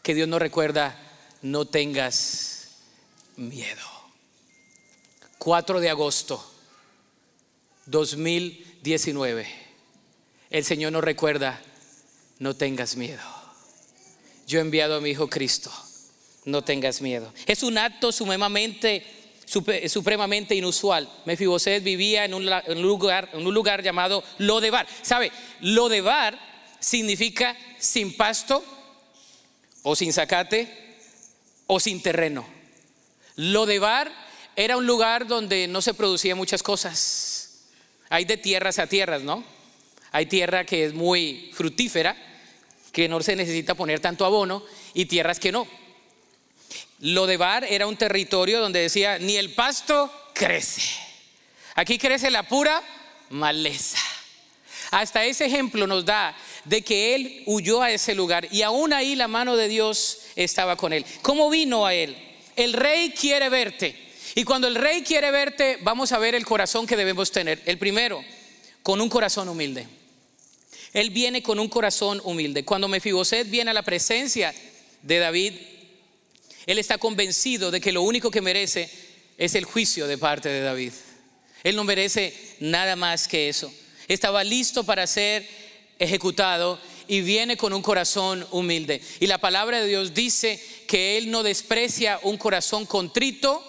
[0.02, 0.98] que Dios nos recuerda,
[1.42, 2.70] no tengas
[3.36, 3.80] miedo.
[5.38, 6.44] 4 de agosto
[7.86, 9.46] 2019.
[10.50, 11.62] El Señor nos recuerda,
[12.38, 13.39] no tengas miedo
[14.50, 15.70] yo he enviado a mi Hijo Cristo.
[16.44, 17.32] No tengas miedo.
[17.46, 19.06] Es un acto supremamente,
[19.86, 21.08] supremamente inusual.
[21.24, 22.44] Mefiboset vivía en un,
[22.82, 24.88] lugar, en un lugar llamado Lodebar.
[25.02, 25.30] ¿Sabe?
[25.60, 26.36] Lodebar
[26.80, 28.64] significa sin pasto
[29.82, 30.68] o sin zacate
[31.68, 32.44] o sin terreno.
[33.36, 34.10] Lodebar
[34.56, 37.60] era un lugar donde no se producían muchas cosas.
[38.08, 39.44] Hay de tierras a tierras, ¿no?
[40.10, 42.16] Hay tierra que es muy frutífera
[42.92, 44.62] que no se necesita poner tanto abono,
[44.94, 45.66] y tierras que no.
[47.00, 50.82] Lo de Bar era un territorio donde decía, ni el pasto crece.
[51.74, 52.82] Aquí crece la pura
[53.30, 53.98] maleza.
[54.90, 59.14] Hasta ese ejemplo nos da de que él huyó a ese lugar y aún ahí
[59.14, 61.06] la mano de Dios estaba con él.
[61.22, 62.16] ¿Cómo vino a él?
[62.56, 63.96] El rey quiere verte.
[64.34, 67.62] Y cuando el rey quiere verte, vamos a ver el corazón que debemos tener.
[67.66, 68.22] El primero,
[68.82, 69.86] con un corazón humilde.
[70.92, 72.64] Él viene con un corazón humilde.
[72.64, 74.54] Cuando Mefiboset viene a la presencia
[75.02, 75.52] de David,
[76.66, 78.90] él está convencido de que lo único que merece
[79.38, 80.92] es el juicio de parte de David.
[81.62, 83.72] Él no merece nada más que eso.
[84.08, 85.46] Estaba listo para ser
[85.98, 89.00] ejecutado y viene con un corazón humilde.
[89.20, 93.62] Y la palabra de Dios dice que Él no desprecia un corazón contrito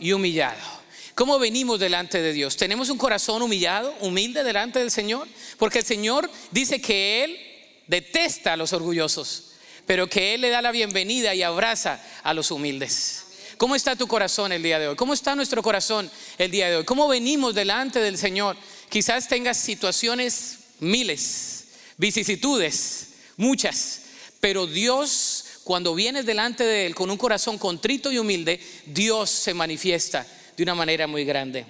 [0.00, 0.83] y humillado.
[1.14, 2.56] ¿Cómo venimos delante de Dios?
[2.56, 5.28] ¿Tenemos un corazón humillado, humilde delante del Señor?
[5.58, 7.38] Porque el Señor dice que Él
[7.86, 9.52] detesta a los orgullosos,
[9.86, 13.26] pero que Él le da la bienvenida y abraza a los humildes.
[13.58, 14.96] ¿Cómo está tu corazón el día de hoy?
[14.96, 16.84] ¿Cómo está nuestro corazón el día de hoy?
[16.84, 18.56] ¿Cómo venimos delante del Señor?
[18.88, 24.00] Quizás tengas situaciones miles, vicisitudes, muchas,
[24.40, 29.54] pero Dios, cuando vienes delante de Él con un corazón contrito y humilde, Dios se
[29.54, 31.64] manifiesta de una manera muy grande.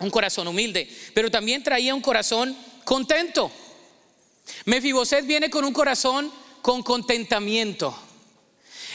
[0.00, 3.50] Un corazón humilde, pero también traía un corazón contento.
[4.64, 7.96] Mefiboset viene con un corazón con contentamiento.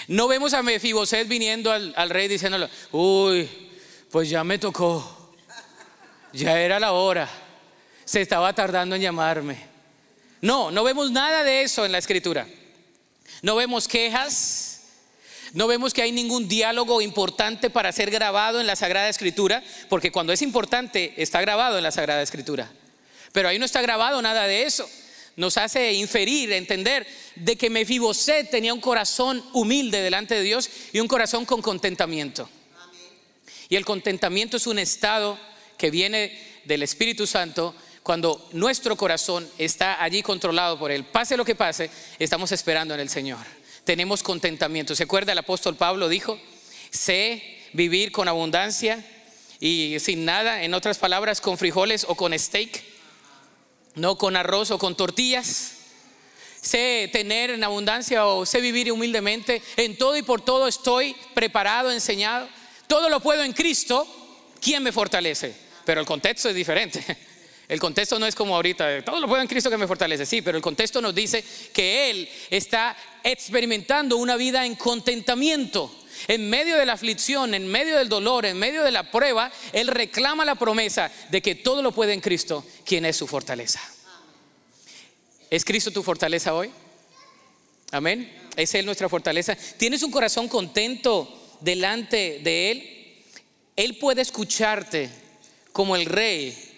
[0.07, 3.47] No vemos a Mefiboset viniendo al, al rey diciéndole, uy,
[4.11, 5.33] pues ya me tocó,
[6.33, 7.29] ya era la hora,
[8.05, 9.69] se estaba tardando en llamarme.
[10.41, 12.47] No, no vemos nada de eso en la escritura.
[13.41, 14.68] No vemos quejas,
[15.53, 20.11] no vemos que hay ningún diálogo importante para ser grabado en la Sagrada Escritura, porque
[20.11, 22.71] cuando es importante está grabado en la Sagrada Escritura.
[23.31, 24.87] Pero ahí no está grabado nada de eso.
[25.35, 30.99] Nos hace inferir, entender de que Mefiboset tenía un corazón humilde delante de Dios y
[30.99, 32.49] un corazón con contentamiento.
[33.69, 35.39] Y el contentamiento es un estado
[35.77, 41.05] que viene del Espíritu Santo cuando nuestro corazón está allí controlado por Él.
[41.05, 43.58] Pase lo que pase, estamos esperando en el Señor
[43.89, 44.95] tenemos contentamiento.
[44.95, 45.31] ¿Se acuerda?
[45.31, 46.39] El apóstol Pablo dijo,
[46.91, 47.41] sé
[47.73, 49.03] vivir con abundancia
[49.59, 52.83] y sin nada, en otras palabras, con frijoles o con steak,
[53.95, 55.77] no con arroz o con tortillas.
[56.61, 59.59] Sé tener en abundancia o sé vivir humildemente.
[59.75, 62.47] En todo y por todo estoy preparado, enseñado.
[62.85, 64.05] Todo lo puedo en Cristo,
[64.61, 65.51] ¿quién me fortalece?
[65.83, 67.03] Pero el contexto es diferente.
[67.69, 70.41] El contexto no es como ahorita, todo lo puedo en Cristo que me fortalece, sí,
[70.41, 75.95] pero el contexto nos dice que Él está experimentando una vida en contentamiento.
[76.27, 79.87] En medio de la aflicción, en medio del dolor, en medio de la prueba, Él
[79.87, 83.79] reclama la promesa de que todo lo puede en Cristo, quien es su fortaleza.
[85.51, 86.71] ¿Es Cristo tu fortaleza hoy?
[87.91, 88.35] Amén.
[88.55, 89.55] ¿Es Él nuestra fortaleza?
[89.77, 93.23] ¿Tienes un corazón contento delante de Él?
[93.75, 95.11] Él puede escucharte
[95.71, 96.68] como el rey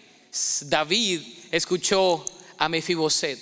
[0.62, 2.24] David escuchó
[2.58, 3.40] a Mefiboset.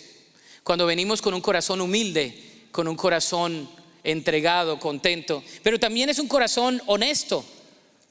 [0.63, 3.69] Cuando venimos con un corazón humilde, con un corazón
[4.03, 7.45] entregado, contento, pero también es un corazón honesto.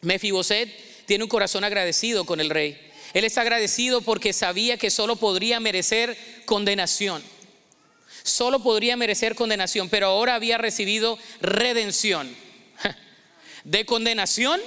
[0.03, 2.79] Mefiboset tiene un corazón agradecido con el rey.
[3.15, 7.23] Él está agradecido porque sabía que solo podría merecer condenación.
[8.23, 12.35] Solo podría merecer condenación, pero ahora había recibido redención.
[13.65, 14.61] De condenación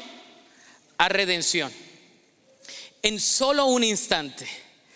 [0.98, 1.72] a redención
[3.02, 4.48] en solo un instante.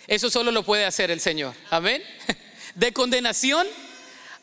[0.08, 1.56] Eso solo lo puede hacer el Señor.
[1.70, 2.04] Amén.
[2.76, 3.68] De condenación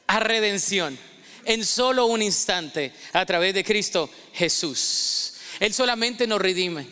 [0.06, 0.98] a redención.
[1.44, 5.34] En solo un instante a través de Cristo Jesús.
[5.58, 6.86] Él solamente nos redime.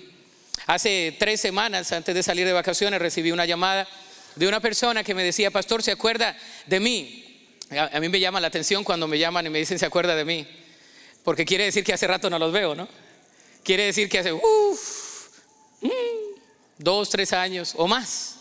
[0.66, 3.88] Hace tres semanas, antes de salir de vacaciones, recibí una llamada
[4.36, 7.56] de una persona que me decía, pastor, ¿se acuerda de mí?
[7.70, 10.24] A, mí me llama la atención cuando me llaman y me dicen, ¿se acuerda de
[10.24, 10.46] mí?
[11.22, 12.88] Porque quiere decir que hace rato no los veo, ¿no?
[13.62, 15.28] Quiere decir que hace, uff,
[16.80, 18.36] dos, tres años o más.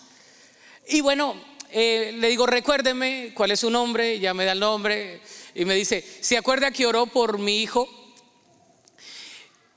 [0.87, 1.35] Y bueno,
[1.71, 5.21] eh, le digo, recuérdeme cuál es su nombre, ya me da el nombre
[5.53, 7.87] y me dice, ¿se acuerda que oró por mi hijo?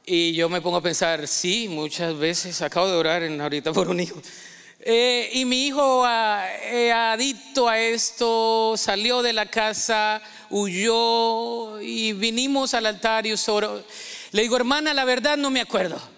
[0.07, 4.01] Y yo me pongo a pensar, sí, muchas veces acabo de orar ahorita por un
[4.01, 4.20] hijo.
[4.81, 10.20] Eh, y mi hijo, eh, adicto a esto, salió de la casa,
[10.51, 13.85] huyó y vinimos al altar y oró.
[14.33, 16.12] Le digo, hermana, la verdad no me acuerdo.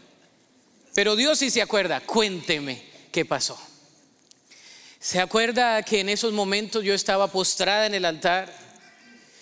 [0.94, 3.58] Pero Dios sí se acuerda, cuénteme qué pasó.
[5.00, 8.50] ¿Se acuerda que en esos momentos yo estaba postrada en el altar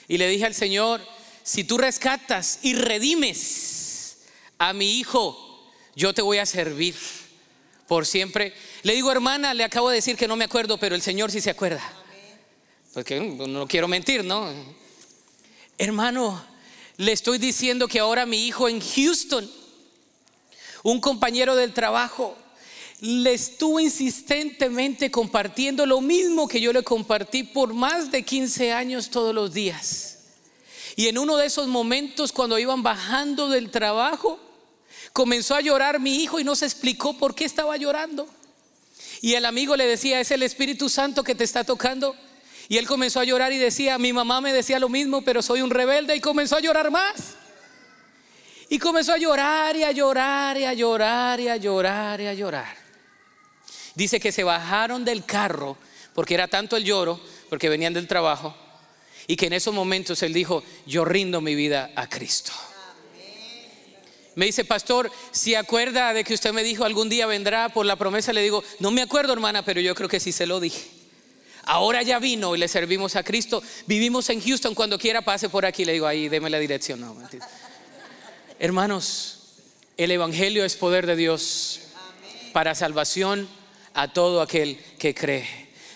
[0.09, 1.01] y le dije al Señor,
[1.45, 4.17] si tú rescatas y redimes
[4.59, 6.97] a mi hijo, yo te voy a servir
[7.87, 8.55] por siempre?
[8.83, 11.41] Le digo, hermana, le acabo de decir que no me acuerdo, pero el Señor sí
[11.41, 11.83] se acuerda.
[12.93, 14.53] Porque no quiero mentir, ¿no?
[15.79, 16.45] Hermano,
[16.97, 19.51] le estoy diciendo que ahora mi hijo en Houston,
[20.83, 22.37] un compañero del trabajo,
[23.01, 29.11] le estuvo insistentemente compartiendo lo mismo que yo le compartí por más de 15 años
[29.11, 30.18] todos los días.
[30.95, 34.38] Y en uno de esos momentos, cuando iban bajando del trabajo,
[35.12, 38.29] comenzó a llorar mi hijo y no se explicó por qué estaba llorando.
[39.21, 42.14] Y el amigo le decía, es el Espíritu Santo que te está tocando.
[42.68, 45.61] Y él comenzó a llorar y decía, mi mamá me decía lo mismo, pero soy
[45.62, 46.14] un rebelde.
[46.16, 47.37] Y comenzó a llorar más.
[48.72, 52.32] Y comenzó a llorar y a llorar y a llorar y a llorar y a
[52.32, 52.74] llorar.
[53.94, 55.76] Dice que se bajaron del carro
[56.14, 58.56] porque era tanto el lloro, porque venían del trabajo.
[59.26, 62.52] Y que en esos momentos él dijo, yo rindo mi vida a Cristo.
[64.37, 67.96] Me dice, pastor, si acuerda de que usted me dijo algún día vendrá por la
[67.96, 71.02] promesa, le digo, no me acuerdo hermana, pero yo creo que sí se lo dije.
[71.64, 73.62] Ahora ya vino y le servimos a Cristo.
[73.87, 77.00] Vivimos en Houston, cuando quiera pase por aquí, le digo, ahí, deme la dirección.
[77.00, 77.14] No,
[78.62, 79.38] Hermanos,
[79.96, 81.81] el Evangelio es poder de Dios
[82.53, 83.48] para salvación
[83.92, 85.48] a todo aquel que cree.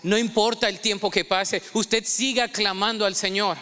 [0.03, 3.57] No importa el tiempo que pase, usted siga clamando al Señor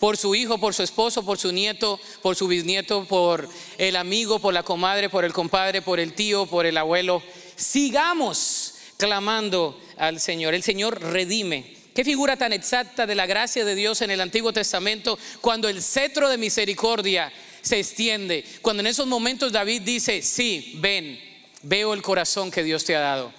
[0.00, 4.40] por su hijo, por su esposo, por su nieto, por su bisnieto, por el amigo,
[4.40, 7.22] por la comadre, por el compadre, por el tío, por el abuelo.
[7.54, 10.54] Sigamos clamando al Señor.
[10.54, 11.76] El Señor redime.
[11.94, 15.80] Qué figura tan exacta de la gracia de Dios en el Antiguo Testamento cuando el
[15.80, 18.44] cetro de misericordia se extiende.
[18.60, 21.18] Cuando en esos momentos David dice, sí, ven,
[21.62, 23.32] veo el corazón que Dios te ha dado.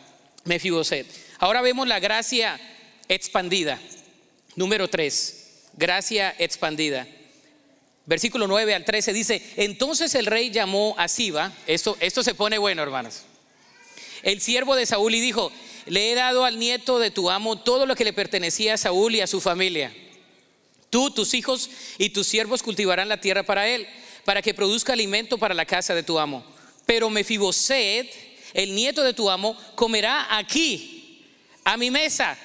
[0.45, 1.07] Mefiboset.
[1.39, 2.59] Ahora vemos la gracia
[3.07, 3.79] expandida.
[4.55, 5.43] Número 3
[5.75, 7.07] gracia expandida.
[8.05, 12.57] Versículo 9 al 13 dice, entonces el rey llamó a Siba, esto, esto se pone
[12.57, 13.21] bueno hermanos,
[14.23, 15.51] el siervo de Saúl y dijo,
[15.85, 19.15] le he dado al nieto de tu amo todo lo que le pertenecía a Saúl
[19.15, 19.93] y a su familia.
[20.89, 23.87] Tú, tus hijos y tus siervos cultivarán la tierra para él,
[24.25, 26.45] para que produzca alimento para la casa de tu amo.
[26.85, 28.11] Pero Mefiboset,
[28.53, 31.27] el nieto de tu amo, comerá aquí,
[31.63, 32.37] a mi mesa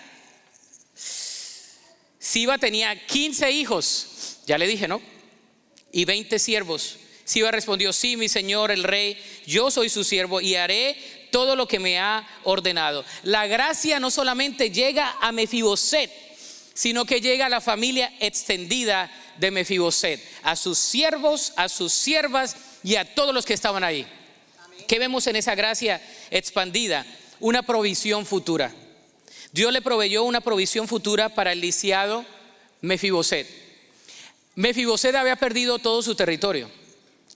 [2.28, 5.00] Siba tenía 15 hijos, ya le dije, ¿no?
[5.92, 6.98] Y 20 siervos.
[7.24, 11.66] Siba respondió, sí, mi señor, el rey, yo soy su siervo y haré todo lo
[11.66, 13.02] que me ha ordenado.
[13.22, 16.10] La gracia no solamente llega a Mefiboset,
[16.74, 22.56] sino que llega a la familia extendida de Mefiboset, a sus siervos, a sus siervas
[22.82, 24.06] y a todos los que estaban ahí.
[24.86, 27.06] ¿Qué vemos en esa gracia expandida?
[27.40, 28.74] Una provisión futura.
[29.52, 32.24] Dios le proveyó una provisión futura para el lisiado
[32.80, 33.46] Mefiboset.
[34.54, 36.70] Mefiboset había perdido todo su territorio.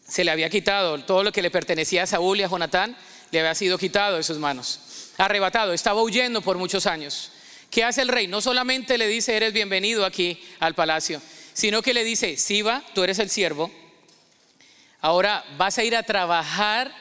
[0.07, 2.97] Se le había quitado todo lo que le pertenecía a Saúl y a Jonatán,
[3.31, 4.81] le había sido quitado de sus manos.
[5.17, 7.31] Arrebatado, estaba huyendo por muchos años.
[7.71, 8.27] ¿Qué hace el rey?
[8.27, 13.03] No solamente le dice, eres bienvenido aquí al palacio, sino que le dice, Siba, tú
[13.03, 13.71] eres el siervo,
[15.01, 16.93] ahora vas a ir a trabajar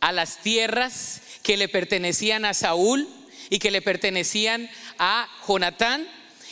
[0.00, 3.08] a las tierras que le pertenecían a Saúl
[3.50, 6.06] y que le pertenecían a Jonatán.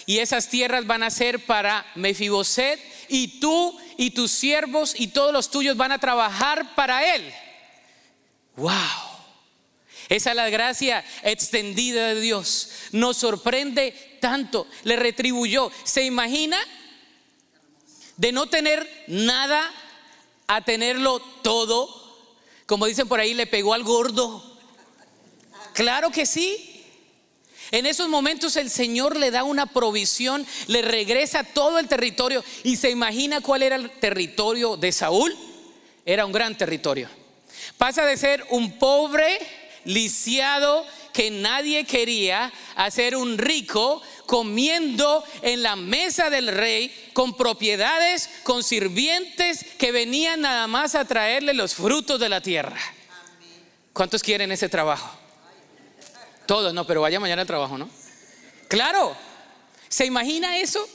[0.07, 5.33] Y esas tierras van a ser para Mefiboset y tú y tus siervos y todos
[5.33, 7.33] los tuyos van a trabajar para él.
[8.57, 9.12] Wow.
[10.09, 12.71] Esa es la gracia extendida de Dios.
[12.93, 14.67] Nos sorprende tanto.
[14.85, 15.71] Le retribuyó.
[15.85, 16.59] ¿Se imagina?
[18.17, 19.73] De no tener nada
[20.47, 21.89] a tenerlo todo.
[22.67, 24.59] Como dicen por ahí, le pegó al gordo.
[25.73, 26.69] Claro que sí.
[27.71, 32.77] En esos momentos el Señor le da una provisión, le regresa todo el territorio y
[32.77, 35.35] se imagina cuál era el territorio de Saúl.
[36.05, 37.09] Era un gran territorio.
[37.79, 39.39] Pasa de ser un pobre,
[39.85, 47.37] lisiado, que nadie quería, a ser un rico comiendo en la mesa del rey con
[47.37, 52.81] propiedades, con sirvientes que venían nada más a traerle los frutos de la tierra.
[53.93, 55.19] ¿Cuántos quieren ese trabajo?
[56.47, 57.89] Todos, no, pero vaya mañana al trabajo, ¿no?
[58.69, 59.15] Claro,
[59.89, 60.89] ¿se imagina eso?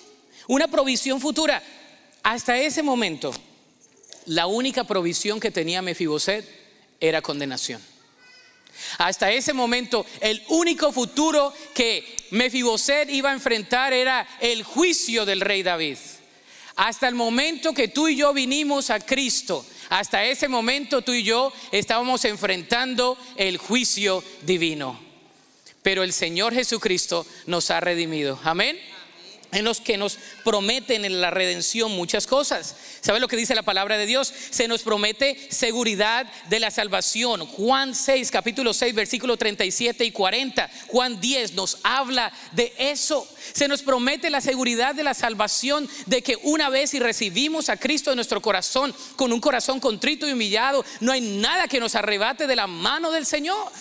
[0.47, 1.61] Una provisión futura.
[2.23, 3.31] Hasta ese momento,
[4.25, 6.45] la única provisión que tenía Mefiboset
[6.99, 7.81] era condenación.
[8.97, 15.41] Hasta ese momento, el único futuro que Mefiboset iba a enfrentar era el juicio del
[15.41, 15.97] rey David.
[16.75, 21.23] Hasta el momento que tú y yo vinimos a Cristo, hasta ese momento tú y
[21.23, 25.07] yo estábamos enfrentando el juicio divino
[25.87, 28.37] pero el Señor Jesucristo nos ha redimido.
[28.43, 28.77] Amén.
[29.51, 32.75] En los que nos prometen en la redención muchas cosas.
[33.01, 34.33] ¿Sabe lo que dice la palabra de Dios?
[34.49, 37.45] Se nos promete seguridad de la salvación.
[37.45, 40.69] Juan 6, capítulo 6, versículo 37 y 40.
[40.87, 43.27] Juan 10 nos habla de eso.
[43.53, 47.77] Se nos promete la seguridad de la salvación, de que una vez y recibimos a
[47.77, 51.95] Cristo en nuestro corazón, con un corazón contrito y humillado, no hay nada que nos
[51.95, 53.71] arrebate de la mano del Señor.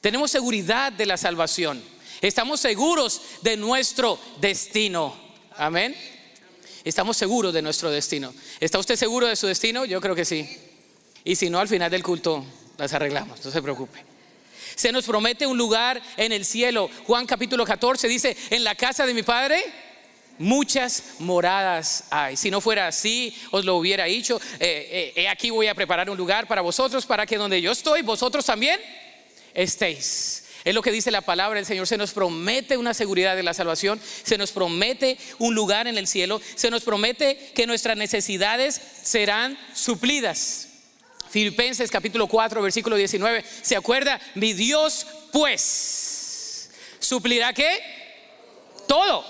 [0.00, 1.95] Tenemos seguridad de la salvación.
[2.20, 5.16] Estamos seguros de nuestro destino.
[5.56, 5.96] Amén.
[6.84, 8.32] Estamos seguros de nuestro destino.
[8.60, 9.84] ¿Está usted seguro de su destino?
[9.84, 10.48] Yo creo que sí.
[11.24, 12.44] Y si no, al final del culto
[12.78, 14.04] las arreglamos, no se preocupe.
[14.74, 16.88] Se nos promete un lugar en el cielo.
[17.06, 19.64] Juan capítulo 14 dice, en la casa de mi Padre
[20.38, 22.36] muchas moradas hay.
[22.36, 24.40] Si no fuera así, os lo hubiera dicho.
[24.60, 28.02] Eh, eh, aquí voy a preparar un lugar para vosotros, para que donde yo estoy,
[28.02, 28.80] vosotros también
[29.54, 30.44] estéis.
[30.66, 31.86] Es lo que dice la palabra del Señor.
[31.86, 34.00] Se nos promete una seguridad de la salvación.
[34.24, 36.40] Se nos promete un lugar en el cielo.
[36.56, 40.66] Se nos promete que nuestras necesidades serán suplidas.
[41.30, 43.44] Filipenses capítulo 4, versículo 19.
[43.62, 44.20] ¿Se acuerda?
[44.34, 47.78] Mi Dios pues suplirá qué?
[48.88, 49.24] Todo.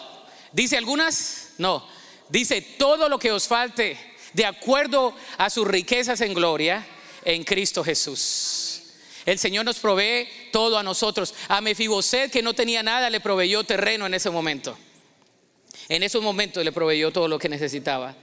[0.53, 1.87] Dice algunas, no.
[2.31, 3.99] Dice todo lo que os falte
[4.33, 6.87] de acuerdo a sus riquezas en gloria
[7.27, 8.66] en Cristo Jesús.
[9.27, 11.35] El Señor nos provee todo a nosotros.
[11.49, 14.79] A Mefiboset, que no tenía nada, le proveyó terreno en ese momento.
[15.89, 18.15] En esos momentos le proveyó todo lo que necesitaba.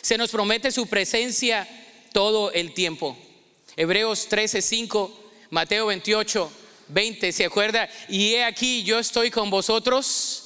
[0.00, 1.68] Se nos promete su presencia
[2.12, 3.16] todo el tiempo.
[3.76, 6.50] Hebreos 13, 5, Mateo 28,
[6.88, 7.88] 20, ¿se acuerda?
[8.08, 10.44] Y he aquí, yo estoy con vosotros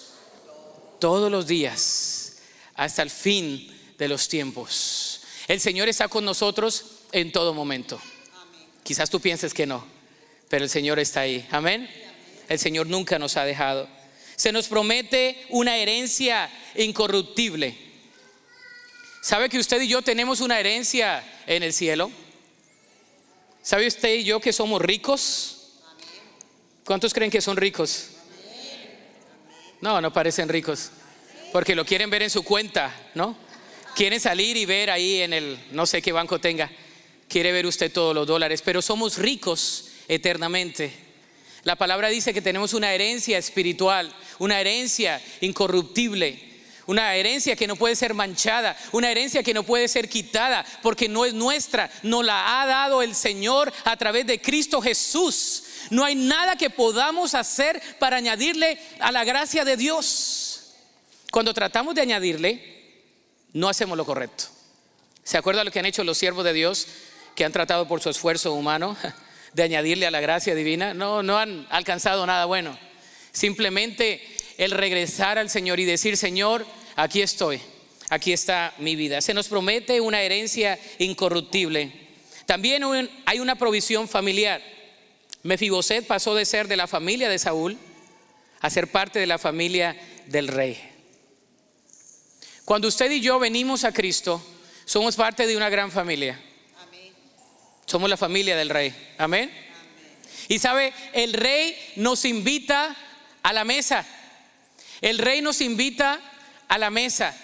[0.98, 2.38] todos los días,
[2.74, 5.20] hasta el fin de los tiempos.
[5.46, 8.00] El Señor está con nosotros en todo momento.
[8.90, 9.86] Quizás tú pienses que no,
[10.48, 11.46] pero el Señor está ahí.
[11.52, 11.88] Amén.
[12.48, 13.88] El Señor nunca nos ha dejado.
[14.34, 17.76] Se nos promete una herencia incorruptible.
[19.22, 22.10] ¿Sabe que usted y yo tenemos una herencia en el cielo?
[23.62, 25.68] ¿Sabe usted y yo que somos ricos?
[26.84, 28.08] ¿Cuántos creen que son ricos?
[29.80, 30.90] No, no parecen ricos.
[31.52, 33.36] Porque lo quieren ver en su cuenta, ¿no?
[33.94, 36.68] Quieren salir y ver ahí en el, no sé qué banco tenga
[37.30, 40.92] quiere ver usted todos los dólares, pero somos ricos eternamente.
[41.62, 46.50] La palabra dice que tenemos una herencia espiritual, una herencia incorruptible,
[46.86, 51.08] una herencia que no puede ser manchada, una herencia que no puede ser quitada porque
[51.08, 55.64] no es nuestra, nos la ha dado el Señor a través de Cristo Jesús.
[55.90, 60.72] No hay nada que podamos hacer para añadirle a la gracia de Dios.
[61.30, 62.80] Cuando tratamos de añadirle,
[63.52, 64.44] no hacemos lo correcto.
[65.22, 66.88] ¿Se acuerda lo que han hecho los siervos de Dios?
[67.34, 68.96] Que han tratado por su esfuerzo humano
[69.54, 72.78] de añadirle a la gracia divina, no, no han alcanzado nada bueno.
[73.32, 74.22] Simplemente
[74.58, 76.66] el regresar al Señor y decir, Señor,
[76.96, 77.60] aquí estoy,
[78.10, 79.20] aquí está mi vida.
[79.20, 81.92] Se nos promete una herencia incorruptible.
[82.46, 82.84] También
[83.24, 84.60] hay una provisión familiar.
[85.42, 87.78] Mefiboset pasó de ser de la familia de Saúl
[88.60, 90.78] a ser parte de la familia del rey.
[92.64, 94.42] Cuando usted y yo venimos a Cristo,
[94.84, 96.40] somos parte de una gran familia.
[97.90, 98.94] Somos la familia del rey.
[99.18, 99.50] Amén.
[100.46, 102.94] Y sabe, el rey nos invita
[103.42, 104.06] a la mesa.
[105.00, 106.20] El rey nos invita
[106.68, 107.36] a la mesa.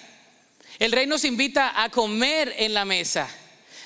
[0.78, 3.28] El rey nos invita a comer en la mesa.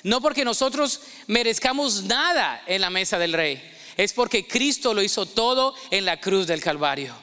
[0.03, 3.63] No porque nosotros merezcamos nada en la mesa del rey.
[3.97, 7.17] Es porque Cristo lo hizo todo en la cruz del Calvario.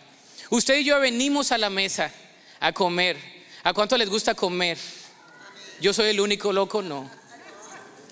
[0.50, 2.12] Usted y yo venimos a la mesa
[2.60, 3.18] a comer.
[3.64, 4.80] ¿A cuánto les gusta comer?
[5.80, 7.08] Yo soy el único loco, no.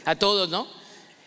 [0.05, 0.84] A todos, ¿no?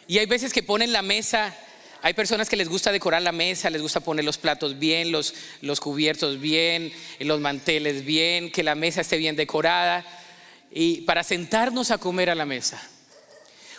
[0.08, 1.54] Y hay veces que ponen la mesa,
[2.00, 5.34] hay personas que les gusta decorar la mesa, les gusta poner los platos bien, los,
[5.80, 6.90] cubiertos bien,
[7.20, 10.06] los manteles bien, que la mesa esté bien decorada,
[10.72, 12.82] y para sentarnos a comer a la mesa.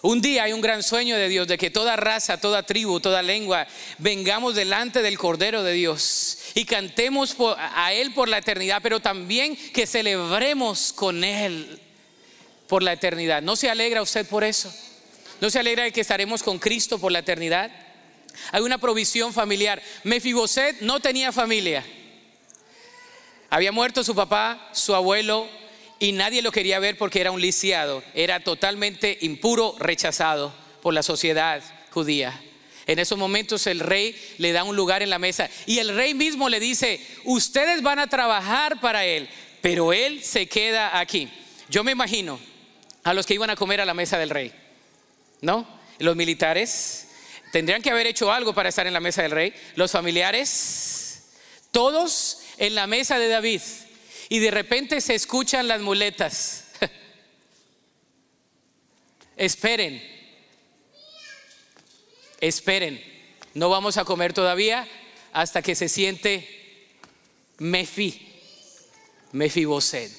[0.04, 3.24] Un día hay un gran sueño de Dios de que toda raza, toda tribu, toda
[3.24, 3.66] lengua
[3.98, 9.58] vengamos delante del Cordero de Dios y cantemos a Él por la eternidad, pero también
[9.74, 11.82] que celebremos con Él
[12.68, 13.42] por la eternidad.
[13.42, 14.72] ¿No se alegra usted por eso?
[15.42, 17.72] ¿No se alegra de que estaremos con Cristo por la eternidad?
[18.52, 19.82] Hay una provisión familiar.
[20.04, 21.86] Mefiboset no tenía familia.
[23.50, 25.48] Había muerto su papá, su abuelo,
[26.00, 28.04] y nadie lo quería ver porque era un lisiado.
[28.14, 32.42] Era totalmente impuro, rechazado por la sociedad judía.
[32.86, 36.14] En esos momentos el rey le da un lugar en la mesa y el rey
[36.14, 39.30] mismo le dice, ustedes van a trabajar para él,
[39.62, 41.30] pero él se queda aquí.
[41.70, 42.40] Yo me imagino
[43.04, 44.52] a los que iban a comer a la mesa del rey.
[45.42, 45.68] ¿No?
[46.00, 47.08] Los militares
[47.52, 49.54] tendrían que haber hecho algo para estar en la mesa del rey.
[49.76, 51.24] Los familiares,
[51.72, 53.62] todos en la mesa de David.
[54.32, 56.66] y de repente se escuchan las muletas.
[59.36, 60.04] Esperen,
[62.42, 63.02] esperen,
[63.54, 64.86] no vamos a comer todavía
[65.32, 66.90] hasta que se siente
[67.58, 68.36] Mefi,
[69.32, 70.12] Mefiboset.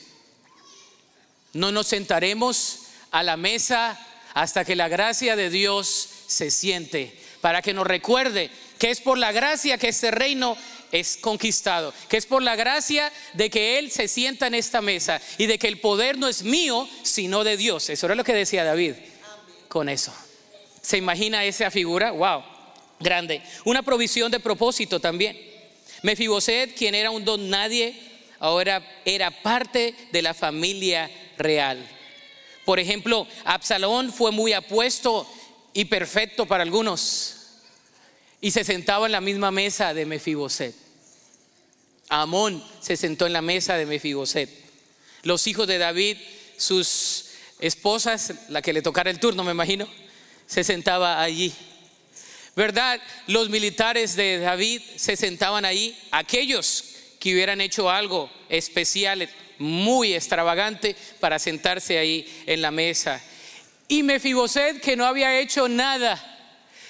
[1.52, 3.98] No nos sentaremos a la mesa
[4.34, 9.18] hasta que la gracia de Dios se siente, para que nos recuerde que es por
[9.18, 10.56] la gracia que este reino
[10.92, 15.20] es conquistado, que es por la gracia de que Él se sienta en esta mesa
[15.38, 17.90] y de que el poder no es mío, sino de Dios.
[17.90, 18.94] Eso era lo que decía David
[19.68, 20.12] con eso.
[20.82, 22.10] ¿Se imagina esa figura?
[22.10, 22.42] ¡Wow!
[22.98, 23.42] Grande.
[23.64, 25.38] Una provisión de propósito también.
[26.02, 27.94] Mefiboset, quien era un don nadie,
[28.38, 31.86] ahora era parte de la familia real.
[32.70, 35.28] Por ejemplo, Absalón fue muy apuesto
[35.74, 37.34] y perfecto para algunos
[38.40, 40.72] y se sentaba en la misma mesa de Mefiboset.
[42.08, 44.48] Amón se sentó en la mesa de Mefiboset.
[45.24, 46.16] Los hijos de David,
[46.58, 49.88] sus esposas, la que le tocara el turno, me imagino,
[50.46, 51.52] se sentaba allí.
[52.54, 53.00] ¿Verdad?
[53.26, 55.98] Los militares de David se sentaban allí.
[56.12, 56.84] Aquellos
[57.18, 59.28] que hubieran hecho algo especial,
[59.60, 63.22] muy extravagante, para sentarse ahí en la mesa.
[63.86, 66.18] Y Mefiboset, que no había hecho nada,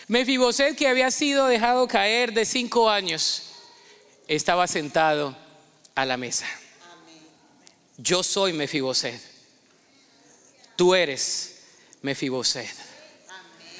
[0.06, 3.42] Mefiboset que había sido dejado caer de cinco años,
[4.28, 5.36] estaba sentado
[5.94, 6.46] a la mesa.
[7.96, 9.20] Yo soy Mefiboset.
[10.76, 11.62] Tú eres
[12.02, 12.70] Mefiboset.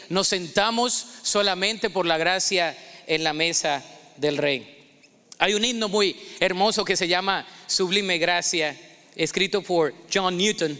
[0.08, 2.76] Nos sentamos solamente por la gracia
[3.06, 3.84] en la mesa
[4.16, 4.98] del rey.
[5.38, 8.76] Hay un himno muy hermoso que se llama Sublime Gracia,
[9.14, 10.76] escrito por John Newton.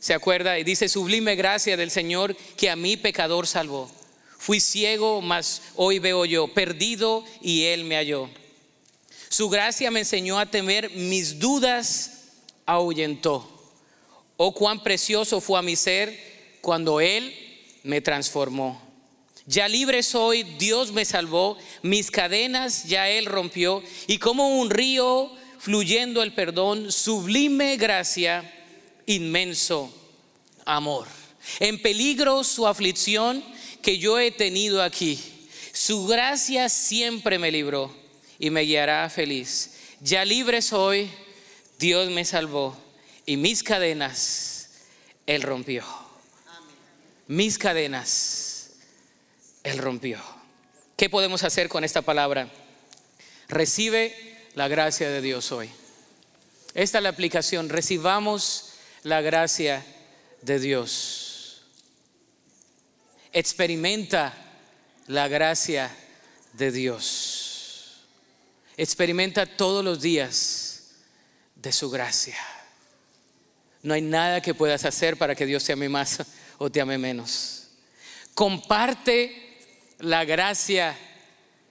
[0.00, 0.58] ¿Se acuerda?
[0.58, 3.88] Y dice, Sublime Gracia del Señor que a mí pecador salvó
[4.38, 8.28] Fui ciego, mas hoy veo yo, perdido y Él me halló.
[9.28, 12.32] Su gracia me enseñó a temer, mis dudas
[12.66, 13.48] ahuyentó.
[14.36, 17.32] Oh, cuán precioso fue a mi ser cuando Él
[17.84, 18.82] me transformó.
[19.46, 25.30] Ya libre soy, Dios me salvó, mis cadenas ya Él rompió, y como un río
[25.62, 28.52] fluyendo el perdón, sublime gracia,
[29.06, 29.94] inmenso
[30.64, 31.06] amor.
[31.60, 33.44] En peligro su aflicción,
[33.80, 35.20] que yo he tenido aquí.
[35.72, 37.96] Su gracia siempre me libró
[38.40, 39.74] y me guiará feliz.
[40.00, 41.08] Ya libre soy,
[41.78, 42.76] Dios me salvó
[43.24, 44.68] y mis cadenas
[45.26, 45.84] Él rompió.
[47.28, 48.70] Mis cadenas
[49.62, 50.20] Él rompió.
[50.96, 52.50] ¿Qué podemos hacer con esta palabra?
[53.46, 55.70] Recibe la gracia de Dios hoy.
[56.74, 57.68] Esta es la aplicación.
[57.68, 58.72] Recibamos
[59.02, 59.84] la gracia
[60.42, 61.22] de Dios
[63.32, 64.34] experimenta
[65.06, 65.94] la gracia
[66.52, 68.02] de Dios.
[68.76, 70.82] Experimenta todos los días
[71.56, 72.36] de su gracia.
[73.82, 76.18] No hay nada que puedas hacer para que Dios te ame más
[76.58, 77.68] o te ame menos.
[78.34, 79.58] Comparte
[79.98, 80.96] la gracia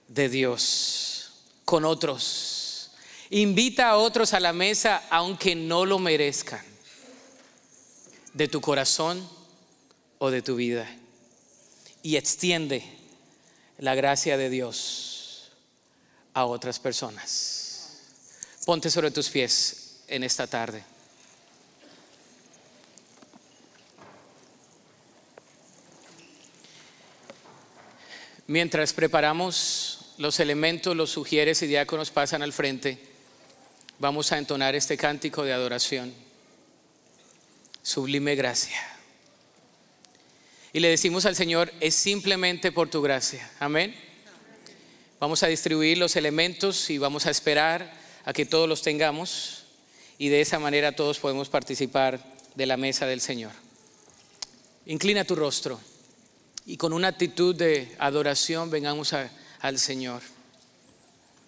[0.08, 1.32] de Dios
[1.64, 2.51] con otros.
[3.34, 6.60] Invita a otros a la mesa aunque no lo merezcan.
[8.34, 9.26] De tu corazón
[10.18, 10.86] o de tu vida
[12.02, 12.84] y extiende
[13.78, 15.50] la gracia de Dios
[16.34, 18.00] a otras personas.
[18.66, 20.84] Ponte sobre tus pies en esta tarde.
[28.46, 33.11] Mientras preparamos los elementos, los sugieres y diáconos pasan al frente,
[34.02, 36.12] vamos a entonar este cántico de adoración.
[37.84, 38.76] Sublime gracia.
[40.72, 43.48] Y le decimos al Señor, es simplemente por tu gracia.
[43.60, 43.94] Amén.
[45.20, 47.92] Vamos a distribuir los elementos y vamos a esperar
[48.24, 49.66] a que todos los tengamos
[50.18, 52.18] y de esa manera todos podemos participar
[52.56, 53.52] de la mesa del Señor.
[54.86, 55.80] Inclina tu rostro
[56.66, 60.22] y con una actitud de adoración vengamos al Señor.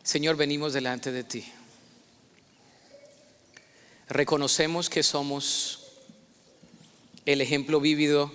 [0.04, 1.44] Señor, venimos delante de ti.
[4.08, 5.80] Reconocemos que somos
[7.24, 8.30] el ejemplo vívido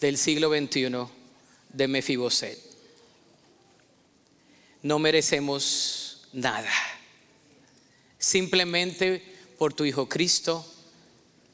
[0.00, 1.06] del siglo XXI
[1.68, 2.58] de Mefiboset.
[4.82, 6.70] No merecemos nada.
[8.18, 9.22] Simplemente
[9.56, 10.66] por tu Hijo Cristo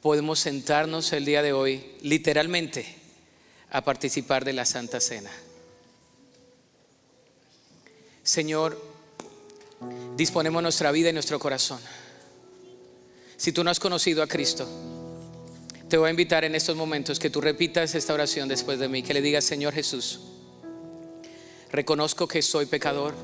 [0.01, 2.97] podemos sentarnos el día de hoy, literalmente,
[3.71, 5.31] a participar de la Santa Cena.
[8.23, 8.81] Señor,
[10.17, 11.81] disponemos nuestra vida y nuestro corazón.
[13.41, 14.69] Si tú no has conocido a Cristo,
[15.89, 19.03] te voy a invitar en estos momentos que tú repitas esta oración después de mí,
[19.03, 20.21] que le digas, Señor Jesús,
[21.73, 23.15] reconozco que soy pecador,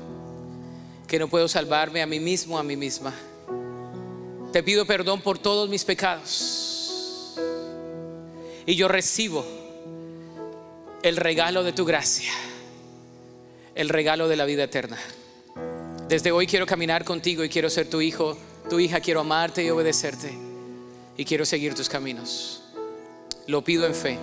[1.07, 3.13] que no puedo salvarme a mí mismo, a mí misma.
[4.51, 7.35] te pido perdón por todos mis pecados.
[8.65, 9.45] Y yo recibo
[11.03, 12.33] el regalo de tu gracia,
[13.75, 14.97] el regalo de la vida eterna.
[16.07, 18.35] Desde hoy quiero caminar contigo y quiero ser tu hijo,
[18.69, 20.31] tu hija, quiero amarte y obedecerte
[21.15, 22.63] y quiero seguir tus caminos.
[23.47, 24.17] Lo pido en fe,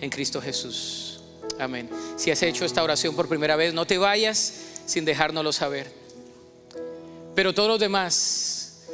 [0.00, 1.20] en Cristo Jesús.
[1.58, 1.88] Amén.
[2.16, 4.54] Si has hecho esta oración por primera vez, no te vayas
[4.86, 5.92] sin dejárnoslo saber.
[7.34, 8.84] Pero todos los demás,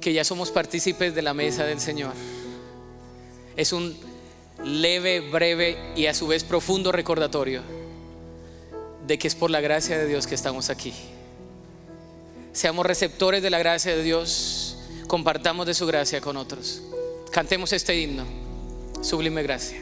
[0.00, 2.12] que ya somos partícipes de la mesa del Señor,
[3.56, 3.96] es un
[4.64, 7.62] leve, breve y a su vez profundo recordatorio
[9.06, 10.92] de que es por la gracia de Dios que estamos aquí.
[12.58, 16.82] Seamos receptores de la gracia de Dios, compartamos de su gracia con otros.
[17.30, 18.24] Cantemos este himno,
[19.00, 19.80] sublime gracia.